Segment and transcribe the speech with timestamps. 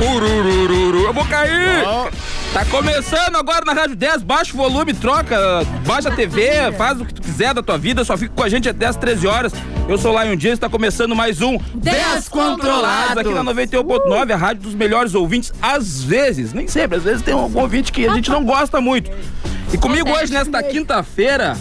[0.00, 1.84] Ururururu, eu vou cair!
[2.52, 5.36] Tá começando agora na Rádio 10, baixa o volume, troca,
[5.84, 8.48] baixa a TV, faz o que tu quiser da tua vida, só fica com a
[8.48, 9.52] gente até as 13 horas.
[9.88, 13.18] Eu sou lá em um dia, está começando mais um Descontrolado.
[13.20, 17.34] aqui na 91.9, a rádio dos melhores ouvintes, às vezes, nem sempre, às vezes tem
[17.34, 19.10] algum ouvinte que a gente não gosta muito.
[19.72, 21.56] E comigo hoje, nesta quinta-feira,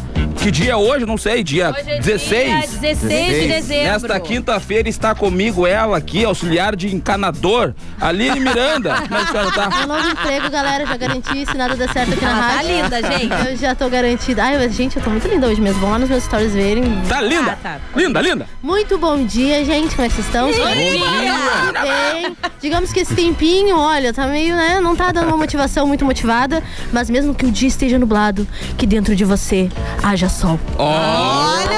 [0.47, 1.05] que dia é hoje?
[1.05, 2.69] Não sei, dia Hoje é 16.
[2.69, 3.91] dia 16 de dezembro.
[3.91, 8.95] Nesta quinta-feira está comigo ela aqui, auxiliar de encanador, Aline Miranda.
[9.09, 9.69] Como é que a senhora tá?
[9.69, 12.69] Meu novo emprego, galera, já garanti, se nada der certo aqui na tá rádio.
[12.69, 13.49] linda, gente.
[13.49, 14.41] Eu já tô garantida.
[14.41, 15.81] Ai, mas, gente, eu tô muito linda hoje mesmo.
[15.81, 16.83] Vão lá nos meus stories verem.
[17.09, 17.51] Tá linda?
[17.51, 17.79] Ah, tá.
[17.93, 18.47] Linda, linda.
[18.63, 19.95] Muito bom dia, gente.
[19.95, 20.49] Como é que vocês estão?
[20.49, 22.37] Tudo bem?
[22.61, 24.79] Digamos que esse tempinho, olha, tá meio, né?
[24.79, 26.63] Não tá dando uma motivação muito motivada.
[26.93, 29.69] Mas mesmo que o dia esteja nublado, que dentro de você
[30.01, 30.59] haja sol.
[30.77, 31.77] Olha!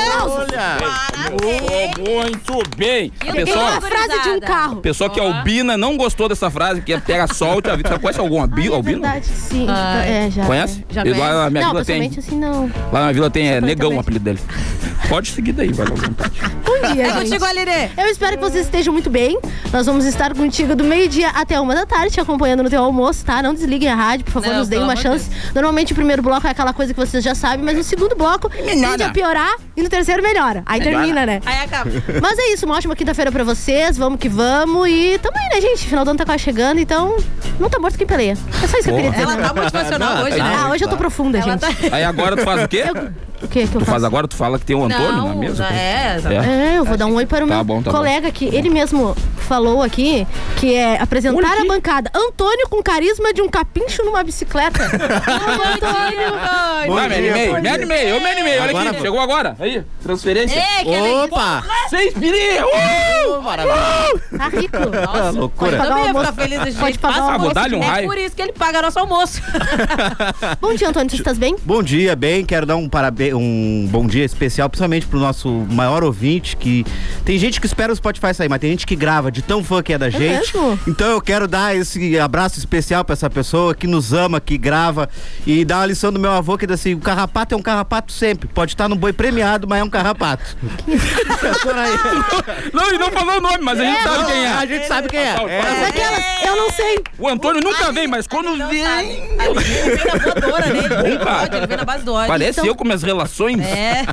[2.00, 3.12] Muito bem.
[3.20, 4.76] Peguei Pessoal, uma frase de um carro.
[4.78, 7.90] pessoa que é albina não gostou dessa frase, que é pega sol, te avisa.
[7.90, 9.02] Você conhece algum abi- Ai, é albino?
[9.02, 9.66] verdade, sim.
[9.70, 10.10] Ai.
[10.10, 10.46] É, já.
[10.46, 10.86] Conhece?
[10.90, 12.10] Já E lá na minha Não, vila tem.
[12.10, 12.70] pessoalmente assim não.
[12.92, 14.40] Lá na vila tem é, negão o apelido dele.
[15.08, 16.40] Pode seguir daí, vai à vontade.
[16.66, 17.24] Bom dia, É gente.
[17.24, 17.90] contigo, Alirê.
[17.98, 19.40] Eu espero que vocês estejam muito bem.
[19.72, 23.24] Nós vamos estar contigo do meio-dia até uma da tarde, te acompanhando no teu almoço,
[23.26, 23.42] tá?
[23.42, 25.30] Não desliguem a rádio, por favor, Não, nos deem pelo uma amor de chance.
[25.56, 28.39] Normalmente o primeiro bloco é aquela coisa que vocês já sabem, mas no segundo bloco
[28.48, 30.64] tende a piorar e no terceiro melhora.
[30.66, 31.42] Aí termina, né?
[31.46, 31.90] Aí acaba.
[32.22, 34.88] Mas é isso, uma ótima quinta-feira pra vocês, vamos que vamos.
[34.88, 35.88] E tamo aí, né, gente?
[35.88, 37.18] Final do ano tá quase chegando, então
[37.60, 38.38] não tá morto quem peleia.
[38.64, 39.24] É só isso que eu queria dizer.
[39.24, 40.56] Ela tá motivacional hoje, né?
[40.58, 41.62] Ah, hoje eu tô profunda, Ela gente.
[41.62, 41.96] tá...
[41.96, 42.84] Aí agora tu faz o quê?
[43.42, 44.06] O que que eu Tu faz faço?
[44.06, 45.66] agora, tu fala que tem o Antônio Não, na mesa?
[45.68, 46.50] é, exatamente.
[46.50, 48.70] É, eu vou dar um oi para o Tá meu bom, tá colega que ele
[48.70, 50.28] mesmo falou aqui,
[50.58, 51.68] que é apresentar a aqui.
[51.68, 52.12] bancada.
[52.14, 54.80] Antônio com carisma de um capincho numa bicicleta.
[54.84, 56.34] Ô, Antônio!
[56.52, 58.60] Ai, Vai, me animei, me animei, eu me animei.
[58.60, 59.56] Olha Agora aqui, chegou agora.
[59.60, 59.84] Aí,
[60.14, 60.58] transferência.
[60.60, 61.64] É, que é Opa!
[61.90, 62.66] Seis pirinha!
[62.66, 63.42] Uh!
[64.38, 64.78] Tá rico.
[65.10, 65.78] Ah, loucura.
[65.78, 67.08] Pode pagar Também ia ficar feliz desse Pode jeito.
[67.08, 67.54] Ah, vou almoço.
[67.54, 68.08] dar-lhe um É raio.
[68.08, 69.42] por isso que ele paga nosso almoço.
[70.62, 71.10] Bom dia, Antônio.
[71.10, 71.56] Você estás bem?
[71.64, 72.46] Bom dia, bem.
[72.46, 76.86] Quero dar um parabéns, um bom dia especial, principalmente pro nosso maior ouvinte, que
[77.26, 79.82] tem gente que espera o Spotify sair, mas tem gente que grava de tão fã
[79.82, 80.22] que é da gente.
[80.56, 80.80] mesmo?
[80.88, 85.10] Então eu quero dar esse abraço especial pra essa pessoa que nos ama, que grava
[85.46, 88.12] e dar uma lição do meu avô que diz assim, o carrapato é um carrapato
[88.12, 88.48] sempre.
[88.48, 89.99] Pode estar no boi premiado, mas é um carrapato.
[91.76, 92.70] Aí.
[92.74, 94.68] Não, e não falou o nome, mas a gente sabe quem A é.
[94.68, 95.24] gente sabe quem é.
[95.24, 95.36] É.
[95.36, 95.50] fala.
[95.50, 97.04] Mas aquelas, eu não sei.
[97.18, 98.82] O Antônio nunca vem, mas quando vem.
[98.82, 101.08] Ele vem na voadora nele.
[101.08, 102.28] Ele pode, ele vem na base do ódio.
[102.28, 103.60] Parece Então- eu com minhas relações.
[103.62, 104.04] É.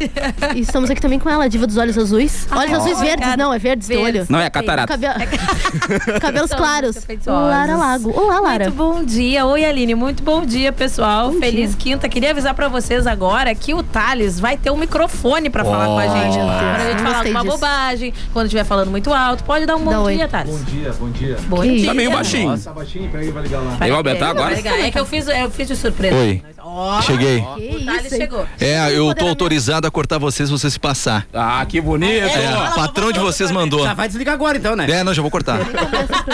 [0.54, 2.46] E estamos aqui também com ela, a diva dos olhos azuis.
[2.50, 3.36] Olhos Ai, azuis verdes, cara.
[3.36, 4.26] não, é verdes teu olho.
[4.28, 4.86] Não, é catarata.
[4.86, 5.14] Cabelo...
[6.20, 6.96] Cabelos claros.
[7.26, 8.10] Lara Lago.
[8.18, 8.64] Olá, Lara.
[8.64, 9.44] Muito bom dia.
[9.46, 9.94] Oi, Aline.
[9.94, 11.30] Muito bom dia, pessoal.
[11.30, 11.78] Bom Feliz dia.
[11.78, 12.08] quinta.
[12.08, 15.98] Queria avisar pra vocês agora que o Thales vai ter um microfone pra falar com
[15.98, 16.36] a gente.
[16.36, 16.46] Deus.
[16.46, 17.52] Quando a gente falar alguma disso.
[17.54, 20.56] bobagem, quando estiver falando muito alto, pode dar um bom dia, Thales.
[20.56, 21.36] Bom dia, bom dia.
[21.46, 21.86] Bom Que dia.
[21.86, 22.50] Tá meio baixinho.
[22.50, 23.70] Nossa, baixinho, peraí, vai ligar lá.
[23.72, 24.46] Vai aumentar agora?
[24.54, 24.80] Vai ligar.
[24.80, 26.16] É que eu fiz, eu fiz de surpresa.
[26.16, 26.42] Oi.
[26.62, 27.40] Ó, Cheguei.
[27.56, 28.46] Que o Thales chegou.
[28.60, 31.26] É, eu tô autorizado a cortar vocês se você se passar.
[31.32, 32.12] Ah, que bonito.
[32.12, 33.84] É, o patrão de vocês mandou.
[33.84, 34.90] Já vai desligar agora então, né?
[34.90, 35.60] É, não, já vou cortar.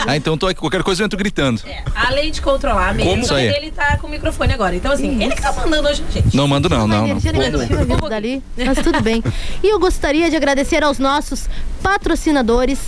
[0.06, 0.60] Ah, então tô aqui.
[0.60, 1.60] Qualquer coisa eu entro gritando.
[1.66, 3.22] É, além de controlar mesmo, Como?
[3.22, 3.46] Isso aí.
[3.46, 4.74] ele tá com o microfone agora.
[4.74, 6.36] Então, assim, ele que tá mandando hoje, gente.
[6.36, 8.08] Não mando não, não, não.
[8.08, 9.22] dali, mas tudo bem.
[9.62, 11.48] E eu gostaria de agradecer aos nossos
[11.82, 12.78] patrocinadores,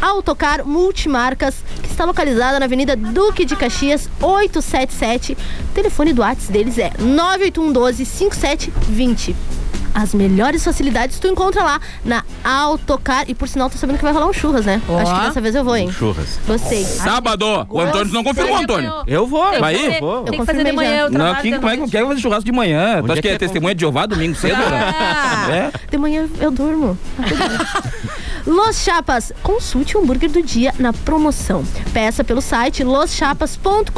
[0.00, 5.32] Autocar Multimarcas, que está localizada na Avenida Duque de Caxias, 877.
[5.32, 9.55] O telefone do WhatsApp deles é 98112 5720.
[9.94, 13.24] As melhores facilidades tu encontra lá na Autocar.
[13.28, 14.80] E por sinal, tô sabendo que vai rolar um churras, né?
[14.88, 14.98] Ó.
[14.98, 15.90] Acho que dessa vez eu vou, hein?
[15.90, 16.38] Churras.
[16.46, 16.84] Gostei.
[16.84, 17.66] Sábado.
[17.68, 18.92] O Antônio não confirmou, Antônio.
[19.06, 19.50] Eu vou.
[19.50, 20.00] Tem Vai que ir?
[20.00, 20.22] Vou.
[20.24, 21.92] Tem Eu que fazer de confirmei manhã, eu Não, trabalho de como é que noite.
[21.92, 23.02] quer fazer churrasco de manhã?
[23.02, 24.56] Tu acha é que é é testemunha de Jeová domingo cedo?
[24.56, 25.46] Ah.
[25.48, 25.70] né?
[25.72, 25.90] É.
[25.90, 26.98] De manhã eu durmo.
[28.46, 31.64] Los Chapas, consulte o hambúrguer do dia na promoção.
[31.92, 33.96] Peça pelo site loschapas.com.br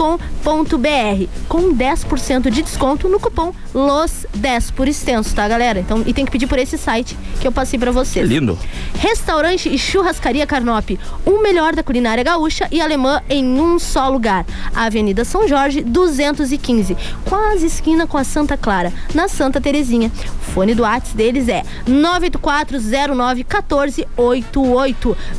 [1.47, 5.81] com 10% de desconto no cupom LOS10 por extenso, tá, galera?
[5.81, 8.27] Então, e tem que pedir por esse site que eu passei pra vocês.
[8.27, 8.59] Lindo.
[8.99, 14.47] Restaurante e Churrascaria Carnop, o melhor da culinária gaúcha e alemã em um só lugar.
[14.75, 20.11] Avenida São Jorge, 215, quase esquina com a Santa Clara, na Santa Terezinha.
[20.41, 24.38] O fone do WhatsApp deles é 984091488.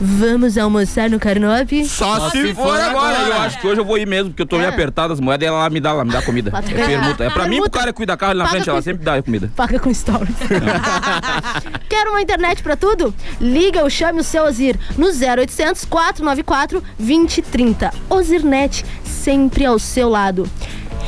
[0.01, 1.71] Vamos almoçar no Carnop?
[1.85, 3.17] Só, se, for agora.
[3.19, 4.73] Eu acho que hoje eu vou ir mesmo, porque eu tô meio É.
[4.73, 6.51] apertado as moedas e ela me dá, ela me dá comida.
[6.55, 7.23] É permuta.
[7.23, 7.69] É pra mim, pro Permuta.
[7.79, 9.51] cara que cuida da carro ali na Paga frente, ela sempre dá comida.
[9.55, 10.35] Paga com stories.
[11.89, 13.13] Quer uma internet pra tudo?
[13.39, 17.91] Liga ou chame o seu Ozir no 0800 494 2030.
[18.09, 20.49] Ozirnet, sempre ao seu lado.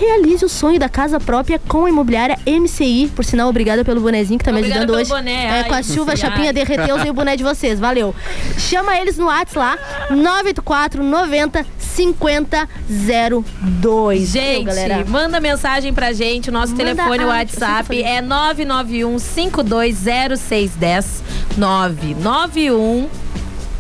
[0.02, 3.12] Realize o sonho da casa própria com a imobiliária MCI.
[3.16, 5.12] Por sinal, obrigada pelo bonezinho que tá me Obrigada ajudando pelo hoje.
[5.24, 7.80] boné, É, ai, com a chuva, a chapinha derreteu, usei o boné de vocês.
[7.80, 8.16] Valeu.
[8.58, 9.78] Chama eles no WhatsApp lá,
[10.10, 12.68] 984 90 50
[13.82, 14.30] 02.
[14.30, 15.06] Gente, galera.
[15.08, 16.50] manda mensagem pra gente.
[16.50, 21.22] O nosso Manda telefone WhatsApp é 991 520610
[21.58, 23.08] 991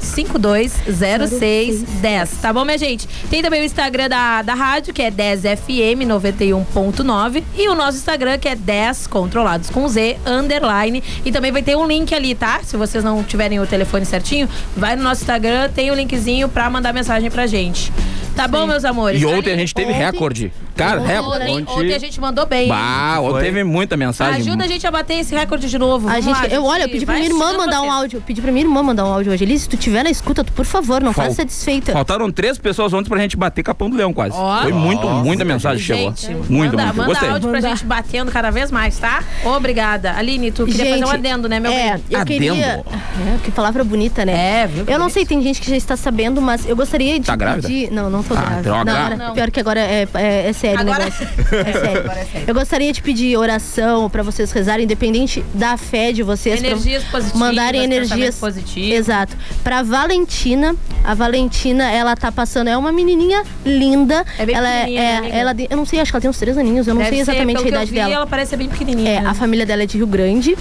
[0.01, 2.29] 520610.
[2.41, 3.07] Tá bom, minha gente?
[3.29, 7.43] Tem também o Instagram da, da rádio, que é 10FM 91.9.
[7.55, 11.03] E o nosso Instagram, que é 10 controlados com Z, underline.
[11.23, 12.61] E também vai ter um link ali, tá?
[12.63, 16.69] Se vocês não tiverem o telefone certinho, vai no nosso Instagram, tem o linkzinho pra
[16.69, 17.91] mandar mensagem pra gente.
[18.35, 19.21] Tá bom, meus amores?
[19.21, 20.53] E ontem a gente teve Ontem- recorde.
[20.75, 21.51] Cara, recorde.
[21.51, 22.63] Ontem, ontem a gente mandou bem.
[22.63, 22.69] hein?
[22.69, 23.41] Bah, ontem Foi.
[23.43, 24.41] teve muita mensagem.
[24.41, 26.07] Ajuda a gente a bater esse recorde de novo.
[26.07, 27.93] A Vamos gente, lá, eu, olha, eu pedi pra vai minha irmã mandar um vocês.
[27.93, 28.23] áudio.
[28.25, 29.43] Pedi pra minha irmã mandar um áudio hoje.
[29.43, 31.91] Eli, se tu tiver na escuta, tu, por favor, não Fal- faça satisfeita.
[31.91, 34.33] Faltaram três pessoas ontem pra gente bater Capão do Leão quase.
[34.35, 34.61] Ó.
[34.63, 36.05] Foi muito, muita mensagem chegou.
[36.15, 36.95] Gente, Muito, manda, muito.
[36.97, 37.29] manda Gostei.
[37.29, 37.69] áudio pra Manda.
[37.75, 39.23] gente batendo cada vez mais, tá?
[39.45, 40.13] Obrigada.
[40.13, 42.03] Aline, tu queria fazer um adendo, né, meu é, bem?
[42.09, 42.25] eu Adendo?
[42.25, 42.55] queria...
[42.65, 44.61] É, que palavra bonita, né?
[44.63, 44.85] É, viu?
[44.87, 47.67] Eu não sei, tem gente que já está sabendo, mas eu gostaria de Tá grávida?
[47.67, 47.91] pedir...
[47.91, 48.61] Não, não tô Ah, grávida.
[48.61, 48.83] droga.
[48.91, 49.33] Não, agora- Não.
[49.33, 51.27] Pior que agora é, é, é sério Agora- o negócio.
[51.51, 51.99] É sério.
[52.01, 52.47] Agora é sério.
[52.47, 56.61] Eu gostaria de pedir oração pra vocês rezarem, independente da fé de vocês.
[56.63, 58.93] Energias positivas, Mandarem energias positivo.
[58.93, 59.35] Exato.
[59.63, 64.25] Pra Valentina, a Valentina, ela tá passando, é uma menininha linda.
[64.37, 65.35] É bem ela né, é, amiga?
[65.35, 67.25] ela, eu não sei, acho que ela tem uns três aninhos, eu não Deve sei
[67.25, 68.13] ser, exatamente pelo a que eu idade vi, dela.
[68.15, 69.09] ela parece ser bem pequenininha.
[69.11, 70.57] É, a família dela é de Rio Grande,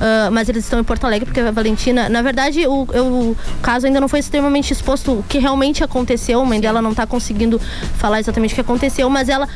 [0.00, 3.36] ah, mas eles estão em Porto Alegre porque a Valentina, na verdade, o, eu- o
[3.62, 6.40] caso ainda não foi extremamente exposto o que realmente aconteceu.
[6.40, 7.60] A mãe dela não tá conseguindo
[7.98, 9.48] falar exatamente o que aconteceu, mas ela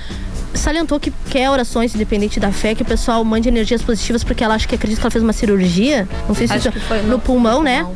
[0.54, 4.54] salientou que quer orações independente da fé, que o pessoal mande energias positivas porque ela
[4.54, 7.18] acha que acredita que ela fez uma cirurgia, não sei se Acho isso foi no,
[7.18, 7.86] pulmão, né?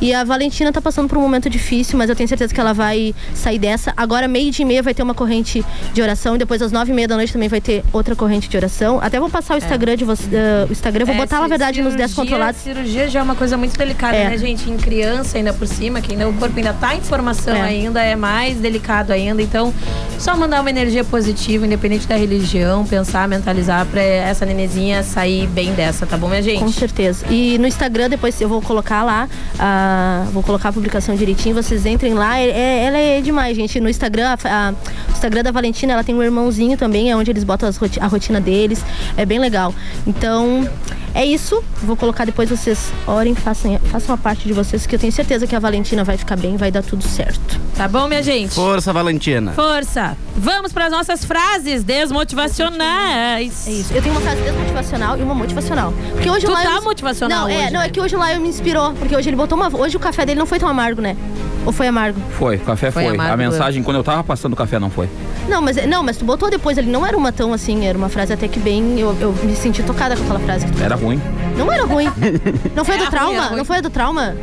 [0.00, 2.72] E a Valentina tá passando por um momento difícil, mas eu tenho certeza que ela
[2.72, 3.92] vai sair dessa.
[3.96, 6.34] Agora, meio dia e meia, vai ter uma corrente de oração.
[6.34, 9.00] E depois, às nove e meia da noite, também vai ter outra corrente de oração.
[9.00, 10.24] Até vou passar o Instagram de você.
[10.36, 12.60] ah, o Instagram, vou É, botar, na verdade, nos 10 cirurgia- controlados.
[12.60, 14.30] Cirurgia já é uma coisa muito delicada, É.
[14.30, 14.68] né, gente?
[14.70, 17.60] Em criança, ainda por cima, que ainda o corpo ainda tá em formação É.
[17.62, 19.40] ainda, é mais delicado ainda.
[19.42, 19.72] Então,
[20.18, 25.72] só mandar uma energia positiva, independente da religião, pensar, mentalizar pra essa nenezinha sair bem
[25.74, 26.58] dessa, tá bom, minha gente?
[26.60, 27.24] Com certeza.
[27.30, 29.28] E no Instagram, depois eu vou colocar lá,
[29.58, 32.38] ah, vou colocar a publicação direitinho, vocês entrem lá.
[32.38, 33.78] É- é- ela é demais, gente.
[33.80, 34.74] No Instagram, a- a-
[35.08, 38.06] o Instagram da Valentina, ela tem um irmãozinho também, é onde eles botam as a
[38.06, 38.84] rotina deles.
[39.16, 39.74] É bem legal.
[40.06, 40.68] Então,
[41.14, 41.62] é isso.
[41.82, 45.46] Vou colocar depois vocês orem, façam, façam a parte de vocês, que eu tenho certeza
[45.46, 47.60] que a Valentina vai ficar bem, vai dar tudo certo.
[47.76, 48.54] Tá bom, minha gente?
[48.54, 49.52] Força, Valentina.
[49.52, 50.16] Força!
[50.36, 53.66] Vamos para as nossas frases desmotivacionais.
[53.66, 53.92] É isso.
[53.94, 55.92] Eu tenho uma frase desmotivacional e uma motivacional.
[56.12, 57.86] Porque hoje Tu o Lion tá motivacional Não, é, hoje, não, né?
[57.86, 60.24] é que hoje o Lion me inspirou, porque hoje ele botou uma hoje o café
[60.26, 61.16] dele não foi tão amargo, né?
[61.64, 62.20] Ou foi amargo?
[62.38, 63.14] Foi, o café Foi foi.
[63.14, 65.08] amargo, a mensagem, quando eu tava passando o café, não foi.
[65.48, 68.08] Não, mas não, mas tu botou depois ali, não era uma tão assim, era uma
[68.08, 70.96] frase até que bem, eu, eu me senti tocada com aquela frase que tu Era
[70.96, 71.20] ruim.
[71.56, 72.06] Não era ruim.
[72.74, 73.42] Não foi a Era do trauma?
[73.46, 73.56] ruim.
[73.58, 74.36] Não foi a do trauma?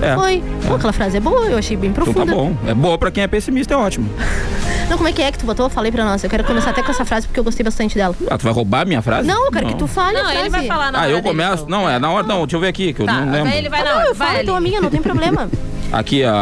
[0.00, 0.14] É.
[0.14, 0.42] Foi.
[0.66, 2.24] Pô, aquela frase é boa, eu achei bem Então profunda.
[2.26, 2.56] tá bom.
[2.66, 4.08] É boa pra quem é pessimista, é ótimo.
[4.88, 5.68] Não, como é que é que tu botou?
[5.68, 6.24] Falei pra nós.
[6.24, 8.14] Eu quero começar até com essa frase porque eu gostei bastante dela.
[8.30, 9.28] Ah, tu vai roubar a minha frase?
[9.28, 10.40] Não, eu quero que tu fale a Não, frase.
[10.40, 11.64] ele vai falar na Ah, hora eu dele, começo.
[11.64, 11.80] então.
[11.82, 12.26] Não, é na hora.
[12.26, 13.52] Não, deixa eu ver aqui, que eu Tá, não lembro.
[13.52, 14.08] ele vai Ah, na não, hora.
[14.08, 15.50] eu falo então a minha, não tem problema.
[15.90, 16.32] Aqui, a.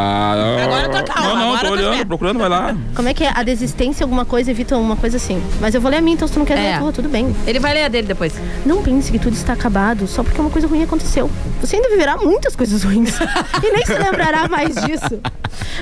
[0.64, 2.76] Agora tô calma, Não, não, agora tô tô olhando, procurando, vai lá.
[2.94, 3.30] Como é que é?
[3.32, 5.40] A desistência, alguma coisa, evita uma coisa assim.
[5.60, 6.74] Mas eu vou ler a minha, então se tu não quer ler É.
[6.74, 7.34] a tua, tudo bem.
[7.46, 8.34] Ele vai ler a dele depois.
[8.64, 11.30] Não pense que tudo está acabado só porque uma coisa ruim aconteceu.
[11.60, 13.14] Você ainda viverá muitas coisas ruins.
[13.62, 15.20] e nem se lembrará mais disso.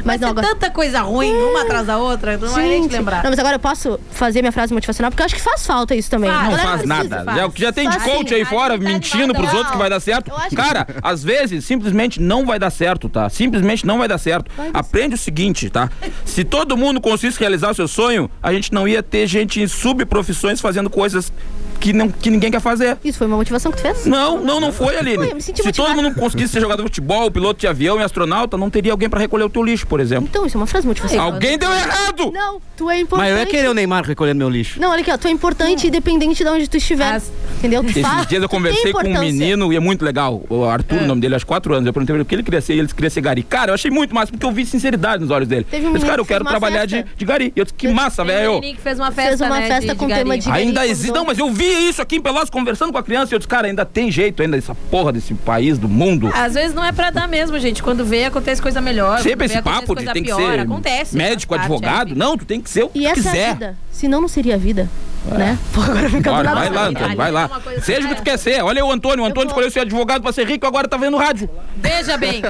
[0.04, 0.49] Mas não, Tem agora.
[0.54, 3.23] tanta coisa ruim, uma atrás da outra, não vai nem te Gente, lembrar.
[3.25, 5.94] Não, mas agora eu posso fazer minha frase motivacional, porque eu acho que faz falta
[5.97, 6.30] isso também.
[6.30, 6.87] Não faz precisa.
[6.87, 7.25] nada.
[7.25, 7.38] faz.
[7.38, 9.54] Já, o que já tem de coach assim, aí fora, gente tá mentindo pros mal.
[9.56, 10.33] outros que vai dar certo.
[10.33, 13.28] Acho que- Cara, às vezes, simplesmente não vai dar certo, tá?
[13.55, 14.51] Simplesmente não vai dar certo.
[14.73, 15.89] Aprende o seguinte, tá?
[16.25, 19.69] Se todo mundo conseguisse realizar o seu sonho, a gente não ia ter gente em
[19.69, 21.33] subprofissões fazendo coisas
[21.81, 22.97] que, não, que ninguém quer fazer.
[23.04, 24.07] Isso foi uma motivação que tu fez?
[24.07, 25.16] Não, não, não foi, Aline.
[25.16, 28.00] Foi, eu me senti Se todo mundo conseguisse ser jogador de futebol, piloto de avião
[28.00, 30.26] e astronauta, não teria alguém pra recolher o teu lixo, por exemplo.
[30.31, 31.33] Então, isso é uma frase motivacional.
[31.33, 32.31] Alguém deu errado!
[32.33, 33.28] Não, tu é importante.
[33.28, 34.81] Mas eu ia querer o Neymar recolhendo meu lixo.
[34.81, 37.12] Não, olha aqui, ó, tu é importante independente de onde tu estiver.
[37.14, 37.83] As- Entendeu?
[37.83, 40.43] Tu Esses faz- dias eu conversei com um menino e é muito legal.
[40.50, 41.87] O Arthur, o nome dele, aos quatro anos.
[41.87, 43.43] Eu perguntei pra ele o que ele queria ser e ele queria ser gari.
[43.43, 45.66] Cara, eu achei muito massa porque eu vi sinceridade nos olhos dele.
[45.71, 47.52] Teve um eu disse, cara, eu quero trabalhar de, de gari.
[47.57, 48.61] E eu disse, que Eu- massa, velho.
[48.61, 50.40] que fez uma festa, Fez uma né, festa de, com de tema gari.
[50.43, 51.09] de- Ainda Gari, existe.
[51.09, 51.23] convidou.
[51.23, 53.49] Não, mas eu vi isso aqui em Pelotas conversando com a criança e eu disse,
[53.49, 56.30] cara, ainda tem jeito ainda dessa porra desse país, do mundo.
[56.35, 57.83] Às vezes não é pra dar mesmo, gente.
[57.83, 59.21] Quando vê, acontece coisa melhor.
[59.21, 60.52] Sempre vê, esse papo de coisa tem que pior.
[60.52, 61.16] ser Acontece.
[61.16, 62.12] médico, parte, advogado.
[62.12, 62.14] é.
[62.14, 63.37] Não, tu tem que ser o que E essa quiser.
[63.37, 63.78] é a vida.
[63.90, 64.88] Senão não seria a vida.
[65.25, 65.59] Né?
[65.73, 66.61] Pô, agora fica Bora, nada.
[66.61, 67.50] vai lá, Antônio, vai é lá.
[67.83, 68.25] Seja o que tu é.
[68.25, 68.62] quer ser.
[68.62, 69.25] Olha o Antônio.
[69.25, 71.49] O Antônio escolheu ser advogado pra ser rico, agora tá vendo rádio.
[71.76, 72.42] Veja bem.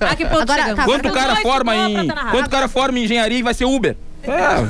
[0.00, 2.06] A que ponto Agora, tá, Quanto cara forma em.
[2.08, 2.26] tá.
[2.32, 3.96] Quanto cara forma em engenharia e vai ser Uber?
[4.30, 4.60] É.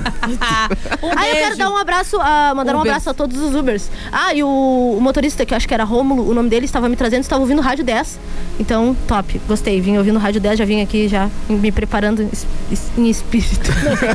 [1.04, 2.90] Um Ah, eu quero dar um abraço, ah, mandar um Ubers.
[2.90, 3.90] abraço a todos os Ubers.
[4.12, 4.46] Ah, e o,
[4.98, 7.40] o motorista, que eu acho que era Rômulo, o nome dele, estava me trazendo, estava
[7.40, 8.18] ouvindo Rádio 10.
[8.60, 9.80] Então, top, gostei.
[9.80, 12.28] Vim ouvindo Rádio 10, já vim aqui já me preparando
[12.96, 13.70] em espírito.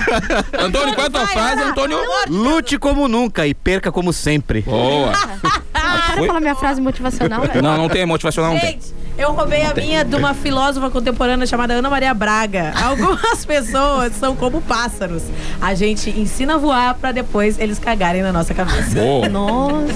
[0.57, 1.97] Antônio, qual é a tua frase, Antônio?
[2.29, 4.61] Lute como nunca e perca como sempre.
[4.61, 5.13] Boa.
[6.15, 6.27] Foi?
[6.27, 7.61] falar minha frase motivacional, velho.
[7.61, 8.79] Não, não tem motivacional, não tem.
[9.17, 12.73] Eu roubei a minha de uma filósofa contemporânea chamada Ana Maria Braga.
[12.83, 15.23] Algumas pessoas são como pássaros.
[15.61, 18.99] A gente ensina a voar pra depois eles cagarem na nossa cabeça.
[18.99, 19.29] Boa.
[19.33, 19.93] Nossa.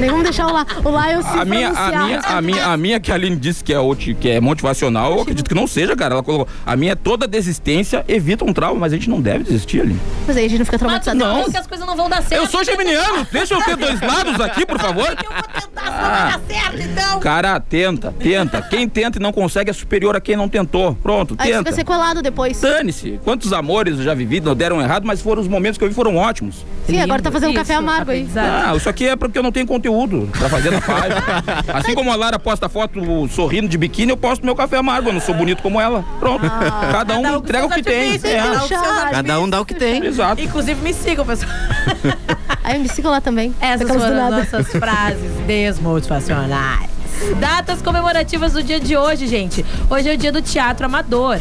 [0.00, 0.66] Nem vamos deixar o lá.
[0.84, 3.36] O lá eu se A minha, a minha, a minha, a minha que a Aline
[3.36, 3.78] disse que é,
[4.20, 6.14] que é motivacional, eu acredito que não seja, cara.
[6.14, 6.48] Ela colocou.
[6.64, 10.00] A minha é toda desistência evita um trauma, mas a gente não deve desistir, Aline.
[10.26, 11.18] Mas aí a gente não fica traumatizado.
[11.18, 11.50] Não.
[11.50, 12.42] que as coisas não vão dar certo.
[12.42, 15.06] Eu sou geminiano, deixa eu ter dois lados aqui, por favor.
[15.06, 17.20] Eu vou tentar, se não vai dar certo, então.
[17.20, 18.62] Cara, tenta, tenta.
[18.62, 20.94] Quem tenta e não consegue é superior a quem não tentou.
[20.94, 21.58] Pronto, Aí tenta.
[21.64, 22.60] fica sequelado depois.
[22.60, 23.20] Dane-se.
[23.24, 25.94] Quantos amores eu já vivi, não deram errado, mas foram os momentos que eu vi
[25.94, 26.64] foram ótimos.
[26.86, 28.26] Sim, agora tá fazendo um Isso, café amargo aí.
[28.36, 31.22] Ah, isso aqui é porque eu não tenho conteúdo pra fazer na página.
[31.74, 35.08] Assim como a Lara posta foto sorrindo de biquíni, eu posto meu café amargo.
[35.08, 36.04] Eu não sou bonito como ela.
[36.18, 36.48] Pronto.
[36.92, 38.14] Cada um Cada um com entrega o que tem.
[38.14, 38.18] É.
[38.18, 40.04] cada um Cada Cada um dá o que tem.
[40.04, 40.40] Exato.
[40.40, 41.50] Inclusive, me sigam, pessoal.
[42.64, 43.54] Aí me sigam lá também.
[43.60, 46.97] Essas Daquelas foram nossas frases desmotivacionais.
[47.38, 49.64] Datas comemorativas do dia de hoje, gente.
[49.90, 51.38] Hoje é o dia do teatro amador,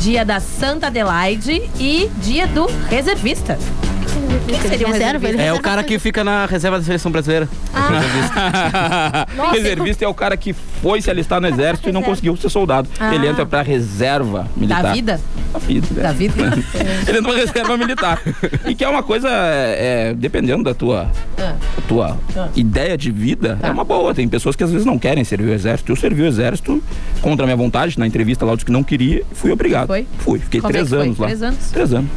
[0.00, 3.58] dia da Santa Adelaide e dia do reservista.
[4.42, 7.10] O que, que seria um Reserva, É o cara que fica na reserva da seleção
[7.10, 7.48] brasileira.
[9.52, 12.88] Reservista é o cara que foi se alistar no exército e não conseguiu ser soldado.
[12.98, 13.14] Ah.
[13.14, 14.82] Ele entra pra reserva militar.
[14.82, 15.20] Da vida?
[15.52, 15.86] Da vida.
[15.90, 16.02] né?
[16.02, 16.34] Da vida?
[17.06, 18.20] Ele entra pra reserva militar.
[18.66, 21.54] E que é uma coisa, é, dependendo da tua, Ah.
[21.86, 22.48] tua Ah.
[22.54, 23.68] ideia de vida, Tá.
[23.68, 24.14] é uma boa.
[24.14, 25.90] Tem pessoas que às vezes não querem servir o exército.
[25.92, 26.82] Eu servi o exército
[27.20, 27.98] contra a minha vontade.
[27.98, 29.86] Na entrevista lá eu disse que não queria e fui obrigado.
[29.88, 30.06] Foi?
[30.18, 30.38] Fui.
[30.38, 30.98] Fiquei Como é três foi?
[31.00, 31.26] anos lá.
[31.26, 31.70] Três anos?
[31.72, 32.10] Três anos.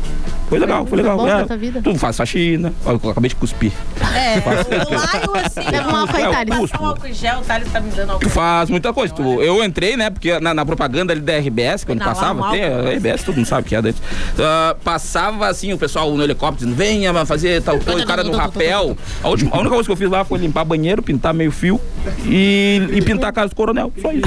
[0.50, 1.16] Foi legal, foi legal.
[1.18, 1.82] bom É, pra tua vida.
[1.82, 2.74] Tu faz faxina.
[2.86, 3.72] Olha, eu acabei de cuspir.
[4.02, 5.62] É, o Laio, assim.
[5.62, 6.56] Um álcool É, o Thales.
[6.58, 6.72] custo.
[6.78, 9.14] Passar um álcool em gel, o Thales tá me dando álcool Tu faz muita coisa.
[9.14, 10.10] Tu- eu entrei, né?
[10.10, 13.68] Porque na, na propaganda ali da RBS, quando passava, tem, a RBS todo mundo sabe
[13.68, 14.02] que é dentro.
[14.40, 18.24] Ah, passava assim, o pessoal no helicóptero dizendo, venha vai fazer tal coisa, o cara
[18.24, 18.98] no rapel.
[19.24, 21.80] A, última, a única coisa que eu fiz lá foi limpar banheiro, pintar meio fio
[22.26, 23.92] e, e pintar a casa do coronel.
[24.02, 24.26] Só isso.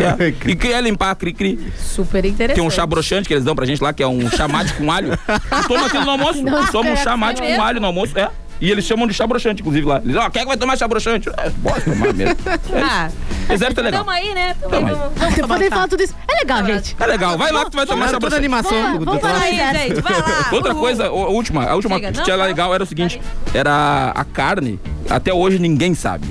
[0.00, 0.34] É.
[0.46, 1.58] E que é limpar cri-cri.
[1.78, 2.56] super interessante.
[2.56, 4.72] Tem um chá broxante que eles dão pra gente lá, que é um chá mate
[4.74, 5.16] com alho.
[5.62, 6.42] Tu toma aquilo no almoço.
[6.42, 7.56] Não, Toma um é chá mate mesmo?
[7.56, 8.18] com alho no almoço.
[8.18, 8.30] É.
[8.60, 10.00] E eles chamam de chá broxante, inclusive, lá.
[10.02, 11.28] Eles, ó, quem é que vai tomar chá broxante?
[11.28, 12.36] É, pode tomar mesmo.
[12.72, 13.10] Ah,
[13.50, 14.04] Exército é legal.
[14.04, 14.54] tamo aí, né?
[14.60, 14.94] Tamo, Tamo aí.
[14.94, 15.74] Vamos, vamos Depois tomar ele chá.
[15.76, 16.14] fala tudo isso.
[16.28, 16.96] É legal, gente.
[16.98, 18.38] É legal, vai lá que tu vai tomar chá broxante.
[18.38, 19.40] animação Vamos, falar.
[19.42, 20.48] Aí, gente, vai lá.
[20.52, 20.80] Outra Uhul.
[20.80, 23.20] coisa, a última, a última Chega, que tinha lá legal era o seguinte,
[23.52, 26.26] era a carne, até hoje ninguém sabe.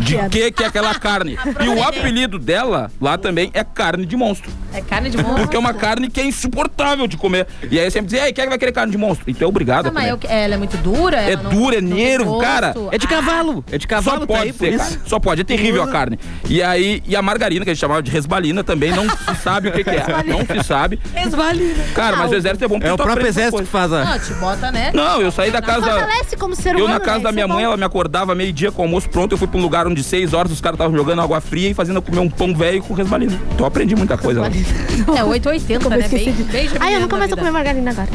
[0.00, 1.36] De que que é aquela carne?
[1.60, 4.50] E o apelido dela lá também é carne de monstro.
[4.72, 5.36] É carne de monstro.
[5.40, 7.46] Porque é uma carne que é insuportável de comer.
[7.70, 9.24] E aí sempre dizia, ei, quem é que vai querer carne de monstro?
[9.30, 10.24] Então é obrigado Ah, a mas comer.
[10.24, 11.16] eu- ela é muito dura?
[11.16, 12.74] É não- dura, é nervo, cara.
[12.92, 13.64] É de cavalo.
[13.72, 14.84] É de cavalo, Só tá pode por ser, isso.
[14.84, 15.00] cara.
[15.06, 15.40] Só pode.
[15.40, 16.18] É terrível a carne.
[16.48, 19.68] E aí, e a margarina, que a gente chamava de resbalina, também não se sabe
[19.68, 20.04] o que, que é.
[20.26, 21.00] Não se sabe.
[21.14, 21.84] Resbalina.
[21.94, 24.04] Cara, mas o exército é bom porque É o próprio exército que faz a.
[24.04, 24.90] Não, te bota, né?
[24.94, 25.86] Não, eu saí da casa.
[25.90, 26.84] Fortalece como ser humano.
[26.84, 27.22] Eu na casa né?
[27.24, 29.32] da Isso minha é mãe, ela me acordava meio-dia com o almoço pronto.
[29.32, 31.96] Eu fui um lugar onde seis horas os caras estavam jogando água fria e fazendo
[31.96, 33.32] eu comer um pão velho com resbalina.
[33.48, 34.46] Então eu aprendi muita coisa lá.
[34.48, 36.08] É 880, Como eu né?
[36.08, 36.44] Bem, disso.
[36.50, 38.08] bem Ai, eu mais da vou comer margarina agora.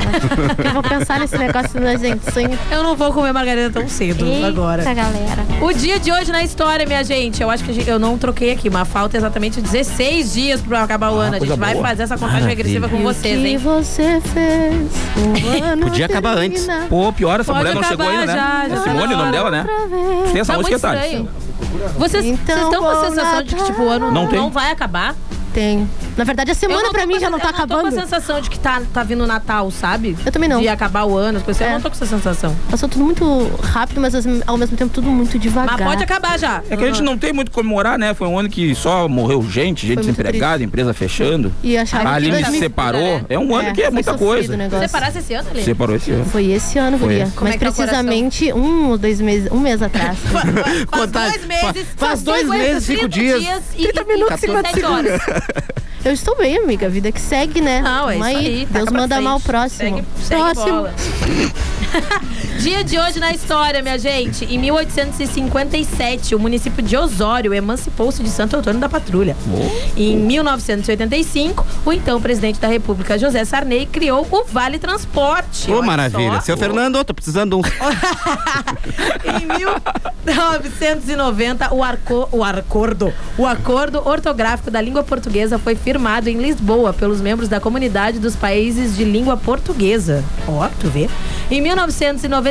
[0.65, 2.31] eu vou pensar nesse negócio da gente.
[2.31, 2.57] Sonho.
[2.71, 4.81] Eu não vou comer margarina tão cedo agora.
[4.81, 5.45] Eita, galera.
[5.61, 8.17] O dia de hoje na história, minha gente, eu acho que a gente- eu não
[8.17, 11.35] troquei aqui, mas falta exatamente 16 dias pra acabar o ano.
[11.35, 11.87] A gente vai boa.
[11.87, 13.57] fazer essa contagem regressiva com o vocês, que hein?
[13.57, 14.91] você fez?
[15.17, 16.67] O ano Podia acabar antes.
[16.89, 18.33] Pô, pior, essa Pode mulher não chegou ainda, né?
[18.33, 19.65] já, já é tá Simone o nome dela, né?
[20.31, 21.40] Tem essa Tá música, muito
[21.97, 24.71] Vocês vocês Então, estão com a sensação de que, tipo, o ano Não não vai
[24.71, 25.15] acabar?
[25.53, 25.87] Tem.
[26.17, 27.97] Na verdade, a Eu semana pra mim já não tá eu Não tô com acabando.
[27.99, 30.17] a sensação de que tá, tá vindo o Natal, sabe?
[30.25, 30.61] Eu também não.
[30.61, 31.61] De acabar o ano, as coisas.
[31.61, 31.73] Eu É.
[31.73, 32.55] não tô com essa sensação.
[32.69, 33.23] Passou tudo muito
[33.61, 34.13] rápido, mas
[34.47, 35.77] ao mesmo tempo tudo muito devagar.
[35.77, 36.61] Mas pode acabar já.
[36.69, 38.13] É que a gente não tem muito o que comemorar, né?
[38.13, 41.53] Foi um ano que só morreu gente, gente desempregada, empresa fechando.
[41.63, 43.01] E achava A que Aline se 2000 separou.
[43.01, 43.25] né?
[43.29, 44.55] É um ano É, que é muita coisa.
[44.79, 45.63] Separasse esse ano, ali?
[45.63, 46.25] Separou esse ano.
[46.25, 47.07] Foi esse ano, Foi.
[47.09, 47.25] Guria.
[47.35, 50.17] Como Mas é tá precisamente um ou dois meses, um mês atrás.
[50.19, 51.31] Faz Contagem.
[51.39, 51.87] dois meses.
[51.97, 53.63] Fa- faz dois 50, meses, cinco 30 dias.
[53.77, 55.40] e 30 minutos, 57 50 horas.
[56.03, 56.87] Eu estou bem, amiga.
[56.87, 57.81] A vida que segue, né?
[57.81, 58.65] Não, é Vamos isso aí.
[58.65, 59.97] Deus taca pra manda mal o próximo.
[59.97, 60.87] Segue, segue próximo.
[62.59, 64.45] Dia de hoje na história, minha gente.
[64.45, 69.35] Em 1857, o município de Osório emancipou-se de Santo Antônio da Patrulha.
[69.97, 75.71] Em 1985, o então presidente da República, José Sarney, criou o Vale Transporte.
[75.71, 76.35] Ô, Olha maravilha.
[76.35, 76.41] só.
[76.41, 77.61] Seu Fernando, tô precisando de um.
[79.41, 86.37] Em 1990, o, arco, o, acordo, o acordo ortográfico da língua portuguesa foi firmado em
[86.37, 90.23] Lisboa pelos membros da comunidade dos países de língua portuguesa.
[90.47, 91.09] Ó, tu vê?
[91.49, 91.61] Em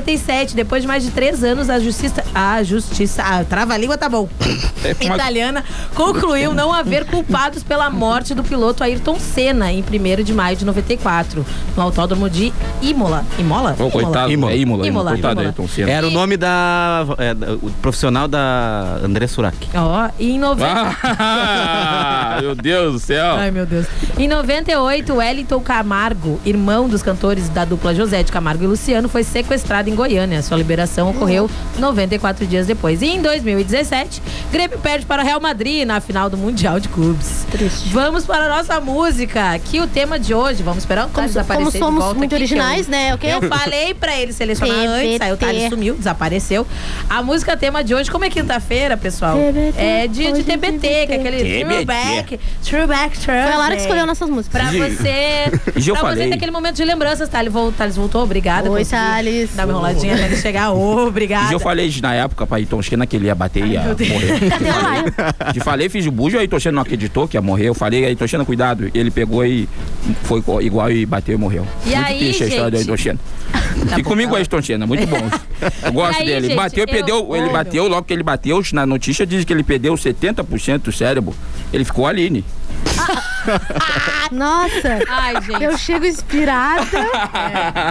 [0.01, 2.25] 1997, depois de mais de três anos, a justiça.
[2.35, 3.23] A justiça.
[3.25, 4.29] Ah, trava-língua tá bom.
[4.83, 5.63] É uma- Italiana
[5.95, 10.65] concluiu não haver culpados pela morte do piloto Ayrton Senna em 1 de maio de
[10.65, 11.45] 94,
[11.77, 13.23] no autódromo de Imola.
[13.39, 13.77] Imola?
[13.79, 14.53] Ô, coitado, Imola.
[14.53, 14.87] é Imola.
[14.87, 15.49] Imola, Coitado, Imola.
[15.49, 15.91] Ayrton Senna.
[15.91, 17.05] Era o nome da.
[17.19, 19.69] é, o profissional da André Surak.
[19.75, 20.97] Ó, e em 90.
[21.03, 23.37] Ah, meu Deus do céu.
[23.37, 23.87] Ai, meu Deus.
[24.19, 29.23] Em 98, Wellington Camargo, irmão dos cantores da dupla José de Camargo e Luciano, foi
[29.25, 30.43] sequestrado em Goiânia.
[30.43, 33.01] Sua liberação ocorreu 94 dias depois.
[33.03, 34.23] E em 2017,
[34.53, 37.47] Grêmio perde para o Real Madrid na final do Mundial de Clubes.
[37.51, 37.89] Triste.
[37.93, 41.33] Vamos para a nossa música, que o tema de hoje, vamos esperar o Como, Thales
[41.33, 43.15] como aparecer de somos volta muito aqui, que eu- originais, né?
[43.15, 43.31] Ok?
[43.33, 45.71] eu falei pra ele selecionar antes, aí o Thales TBT.
[45.71, 46.67] sumiu, desapareceu.
[47.09, 49.37] A música tema de hoje, como é quinta-feira, pessoal?
[49.37, 51.65] TBT, É dia de hoje é TBT, que é aquele TBT.
[51.65, 53.43] throwback, throwback Thursday.
[53.45, 54.61] Foi a Lara que escolheu nossas músicas.
[54.63, 55.45] Pra você.
[55.51, 56.29] Pra você falei.
[56.29, 58.71] ter aquele momento de lembranças, Thales voltou, Thales voltou obrigada.
[58.71, 59.51] Oi, Thales.
[59.55, 60.71] Dar uma enroladinha até ele chegar.
[60.73, 61.51] Ô, obrigada.
[61.51, 64.41] E eu falei na época pra Ayrton Senna que ele ia bater e ia morrer.
[65.51, 65.53] O?
[65.53, 67.69] Te falei, fiz de bujo, aí Ayrton Senna não acreditou que ia morrer.
[67.69, 68.91] Eu falei, Ayrton Senna, cuidado.
[68.95, 69.69] Ele pegou e
[70.25, 71.67] foi igual e bateu e morreu.
[71.85, 72.77] E muito aí, triste a história do?
[72.79, 73.19] Ayrton Senna.
[73.89, 75.31] Tá e bom, comigo tá é Ayrton Senna, muito bom.
[75.83, 76.49] Eu gosto aí, dele.
[76.49, 77.37] gente, bateu e eu- perdeu.
[77.37, 81.35] Ele bateu, logo que ele bateu, na notícia diz que ele perdeu 70% do cérebro.
[81.73, 82.45] Ele ficou Aline.
[84.33, 84.99] Nossa.
[85.09, 85.63] Ai, gente.
[85.65, 86.85] Eu chego inspirada.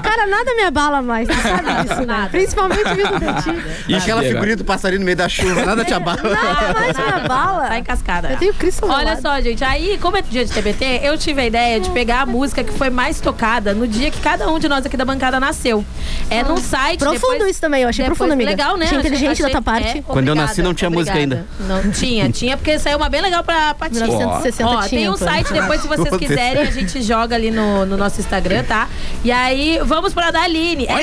[0.03, 2.05] Cara, nada me abala mais, tu sabe disso, né?
[2.05, 2.29] Nada.
[2.29, 3.83] Principalmente vindo de ti.
[3.87, 6.21] E aquela figurinha do passarinho no meio da chuva, nada te abala.
[6.23, 7.67] Nada mais me abala.
[7.67, 8.29] Tá encascada.
[8.31, 9.21] Eu tenho Cristo Olha lado.
[9.21, 12.25] só, gente, aí, como é dia de TBT, eu tive a ideia de pegar a
[12.25, 15.39] música que foi mais tocada no dia que cada um de nós aqui da bancada
[15.39, 15.83] nasceu.
[16.29, 16.99] É num site.
[16.99, 18.49] Profundo depois- isso também, eu achei depois- profundo, amiga.
[18.49, 18.85] Legal, né?
[18.85, 19.97] Achei Achei- inteligente da achei- tua parte.
[19.99, 21.45] é, Quando eu nasci, obrigada, não tinha música obrigada.
[21.59, 23.95] Não tinha, tinha, porque saiu uma bem legal pra, pra ti.
[23.95, 24.89] 1960 Ó, tinha.
[25.01, 25.17] tem um pô.
[25.43, 28.87] Site depois, se vocês quiserem, a gente joga ali no, no nosso Instagram, tá?
[29.23, 30.85] E aí, vamos pra da Aline.
[30.85, 30.93] É,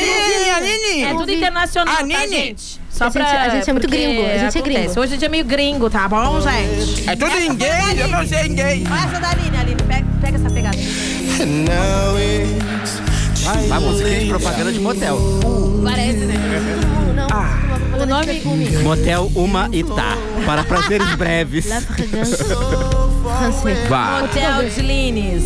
[0.54, 1.04] Aline!
[1.04, 2.28] é tudo internacional, tá, Aline!
[2.28, 2.80] gente?
[2.90, 4.62] Só A gente- pra, a gente é muito gringo, a gente é acontece.
[4.62, 5.00] gringo.
[5.00, 7.10] Hoje é dia meio gringo, tá bom, gente?
[7.10, 7.70] É tudo em gay,
[8.00, 8.84] eu não sei em gay.
[8.90, 9.82] Olha essa da Aline, Aline.
[9.82, 10.76] Pega, pega essa pegada.
[13.70, 15.18] A música de propaganda de motel.
[15.84, 16.34] Parece, né?
[18.00, 18.40] O nome...
[18.82, 20.16] Motel Uma Itá.
[20.44, 21.66] Para prazeres breves.
[21.68, 21.80] La.
[23.88, 24.22] Vá.
[24.24, 25.44] Hotel de Lines.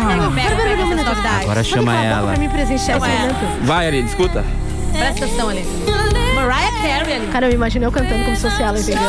[0.00, 1.42] Essa novidade.
[1.44, 2.34] Agora chama ela.
[2.78, 3.34] Chama ela.
[3.62, 4.44] Vai, Aline, escuta.
[4.92, 5.66] Presta atenção, Aline.
[6.34, 7.32] Mariah Carey, Aline.
[7.32, 9.02] Cara, eu imagino eu cantando como se fosse ela, entendeu?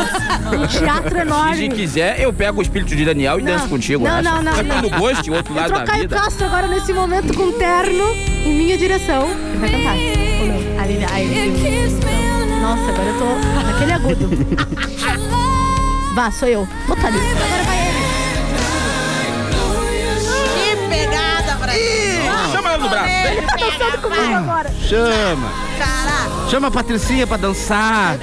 [0.62, 1.70] Um teatro Se enorme.
[1.70, 3.54] quiser, eu pego o espírito de Daniel e Não.
[3.54, 4.04] danço contigo.
[4.04, 4.82] Não, não, não, É não.
[4.82, 6.16] quando goste, o outro lado da Caio vida.
[6.16, 9.28] Castro agora nesse momento com terno em minha direção.
[9.30, 10.31] Ele vai cantar.
[10.82, 11.28] Aline, ai,
[12.60, 13.26] Nossa, agora eu tô
[13.62, 14.30] naquele agudo.
[16.16, 16.68] Vá, sou eu.
[16.90, 17.20] Ali.
[17.20, 18.02] Agora vai ele.
[20.56, 22.01] que pegada pra ela
[22.78, 23.08] no braço.
[23.48, 24.70] Tá dançando comigo agora.
[24.88, 25.52] Chama.
[26.50, 28.18] Chama a Patricinha pra dançar.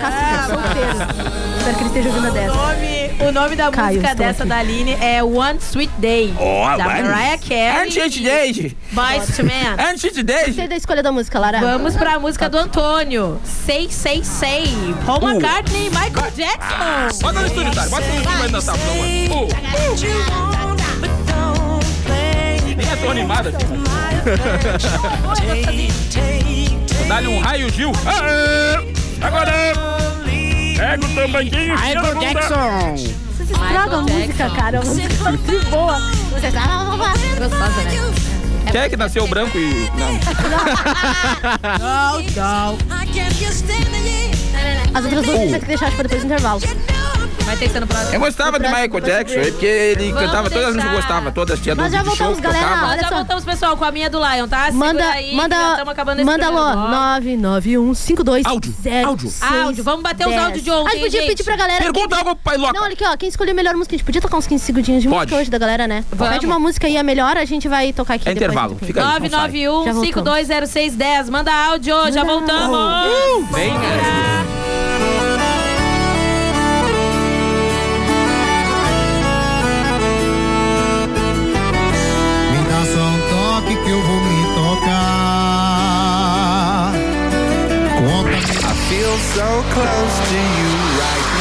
[0.46, 1.38] Solteiro.
[1.58, 2.54] Espero que ele esteja ouvindo a O dessa.
[2.54, 4.48] nome, o nome da Caio, música dessa aqui.
[4.48, 6.34] da Aline é One Sweet Day.
[6.38, 7.02] Ó, da vai.
[7.02, 7.82] Mariah Carey.
[7.86, 8.76] Antes de desde.
[8.92, 9.74] Boys to Men.
[9.90, 10.46] Antes de desde.
[10.46, 11.58] Gostei da escolha da música, Lara.
[11.60, 13.40] Vamos pra música do Antônio.
[13.44, 14.72] Sei, sei, sei.
[15.06, 15.30] Paul Uh.
[15.30, 17.18] McCartney e Michael Jackson.
[17.22, 17.90] Bota no estúdio, Tari.
[17.90, 18.76] Bota no estúdio vai dançar.
[18.76, 19.44] favor.
[20.64, 20.67] Uh.
[22.98, 23.52] É tão animada.
[27.06, 27.92] Dá-lhe um raio, Gil.
[28.04, 28.92] Aê!
[29.20, 29.52] Agora!
[30.76, 31.74] Pega o tambanquinho.
[31.74, 32.96] Michael Jackson.
[33.36, 34.78] Vocês estragam a música, cara.
[34.78, 35.98] É muito boa.
[36.30, 36.54] Vocês...
[37.38, 38.12] Gostosa, né?
[38.70, 39.90] Quem é que nasceu branco e.
[39.96, 40.18] Não.
[44.94, 46.60] As outras duas você tem que deixar pra depois do intervalo.
[47.48, 48.12] Vai ter que ser no próximo.
[48.14, 50.94] Eu gostava de Michael Jackson, porque ele Vamos cantava todas as músicas que eu deixar.
[51.14, 52.64] gostava, todas, tinha Nós já de show voltamos, que galera.
[52.68, 52.86] tocava.
[52.92, 53.14] Olha Já só.
[53.14, 54.66] voltamos, pessoal, com a minha do Lion, tá?
[54.66, 56.90] Segura Manda, aí, manda, já estamos acabando esse manda alô, programa.
[57.20, 58.74] 99152 Áudio,
[59.06, 59.32] áudio.
[59.40, 61.28] Áudio, vamos bater os áudios de ontem, A gente podia gente.
[61.30, 61.78] pedir pra galera.
[61.84, 62.72] Pergunta quem- algo pro Pai Loca.
[62.74, 63.16] Não, olha aqui, ó.
[63.16, 65.20] Quem escolheu a melhor música, a gente podia tocar uns 15 segundinhos de Pode.
[65.22, 66.04] música hoje da galera, né?
[66.12, 66.34] Vamos.
[66.34, 68.50] Pede uma música aí, a melhor, a gente vai tocar aqui É depois.
[68.52, 69.06] intervalo, fica aí.
[69.06, 69.20] não sai.
[69.30, 70.06] 991 Já voltamos.
[70.06, 71.30] 520610.
[71.30, 73.48] Manda áudio, já voltamos.
[73.52, 74.57] Vem, né?
[83.88, 84.92] Eu vou me tocar.
[87.98, 88.30] Conta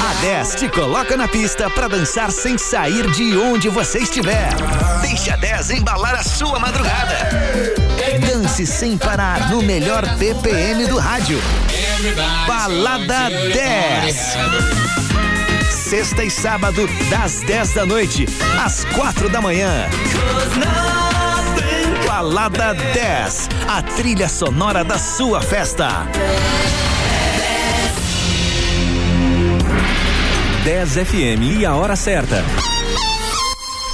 [0.09, 4.49] A 10 te coloca na pista pra dançar sem sair de onde você estiver.
[5.01, 7.29] Deixa a 10 embalar a sua madrugada.
[8.19, 11.41] Dance sem parar no melhor BPM do rádio.
[12.47, 14.37] Balada 10.
[15.69, 18.25] Sexta e sábado, das 10 da noite
[18.63, 19.87] às 4 da manhã.
[22.27, 26.05] Balada 10, a trilha sonora da sua festa.
[30.61, 32.43] 10 FM e a hora certa.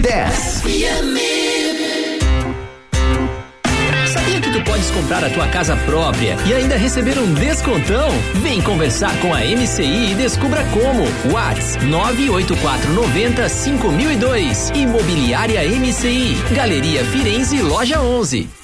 [0.00, 0.62] 10.
[4.06, 8.08] Sabia que tu podes comprar a tua casa própria e ainda receber um descontão?
[8.42, 11.04] Vem conversar com a MCI e descubra como.
[11.32, 14.70] Whats 98490 5002.
[14.74, 16.36] Imobiliária MCI.
[16.54, 18.63] Galeria Firenze, loja 11.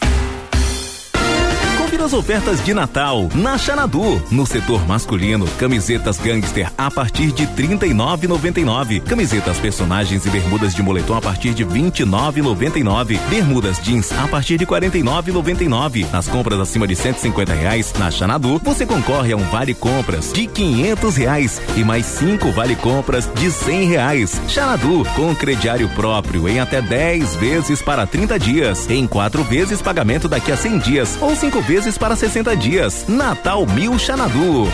[2.01, 4.23] Confira as ofertas de Natal na Xanadu.
[4.31, 9.03] No setor masculino, camisetas gangster a partir de R$ 39,99.
[9.03, 13.19] Camisetas personagens e bermudas de moletom a partir de R$ 29,99.
[13.29, 16.11] Bermudas jeans a partir de R$ 49,99.
[16.11, 20.47] Nas compras acima de 150 reais na Xanadu, você concorre a um vale compras de
[20.47, 24.41] 500 reais e mais cinco vale compras de 100 reais.
[24.49, 30.29] Xanadu com crediário próprio em até 10 vezes para 30 dias, em quatro vezes pagamento
[30.29, 33.05] daqui a 100 dias ou cinco vezes para 60 dias.
[33.09, 34.69] Natal Mil Xanadu.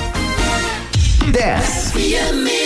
[1.32, 2.65] 10.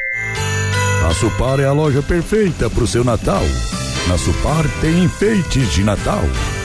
[1.03, 3.43] A Supar é a loja perfeita para o seu Natal.
[4.07, 6.23] Na Supar tem enfeites de Natal,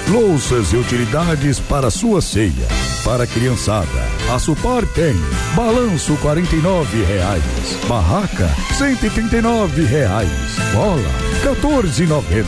[0.09, 2.69] louças e utilidades para sua ceia.
[3.03, 3.89] Para a criançada,
[4.31, 5.15] a Supar tem
[5.55, 7.43] balanço 49 reais,
[7.89, 10.29] barraca 139 reais,
[10.73, 11.11] bola
[11.43, 12.45] R$ 14,90.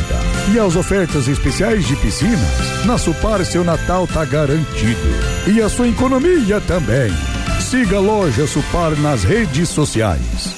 [0.53, 5.09] E as ofertas especiais de piscinas, na Supar seu Natal tá garantido.
[5.47, 7.13] E a sua economia também.
[7.61, 10.58] Siga a loja Supar nas redes sociais.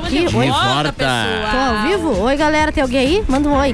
[0.00, 0.26] Tô aqui.
[0.26, 0.50] de Oi.
[0.50, 0.92] volta.
[0.92, 2.22] Tô ao vivo?
[2.22, 2.72] Oi, galera.
[2.72, 3.24] Tem alguém aí?
[3.28, 3.72] Manda um oi.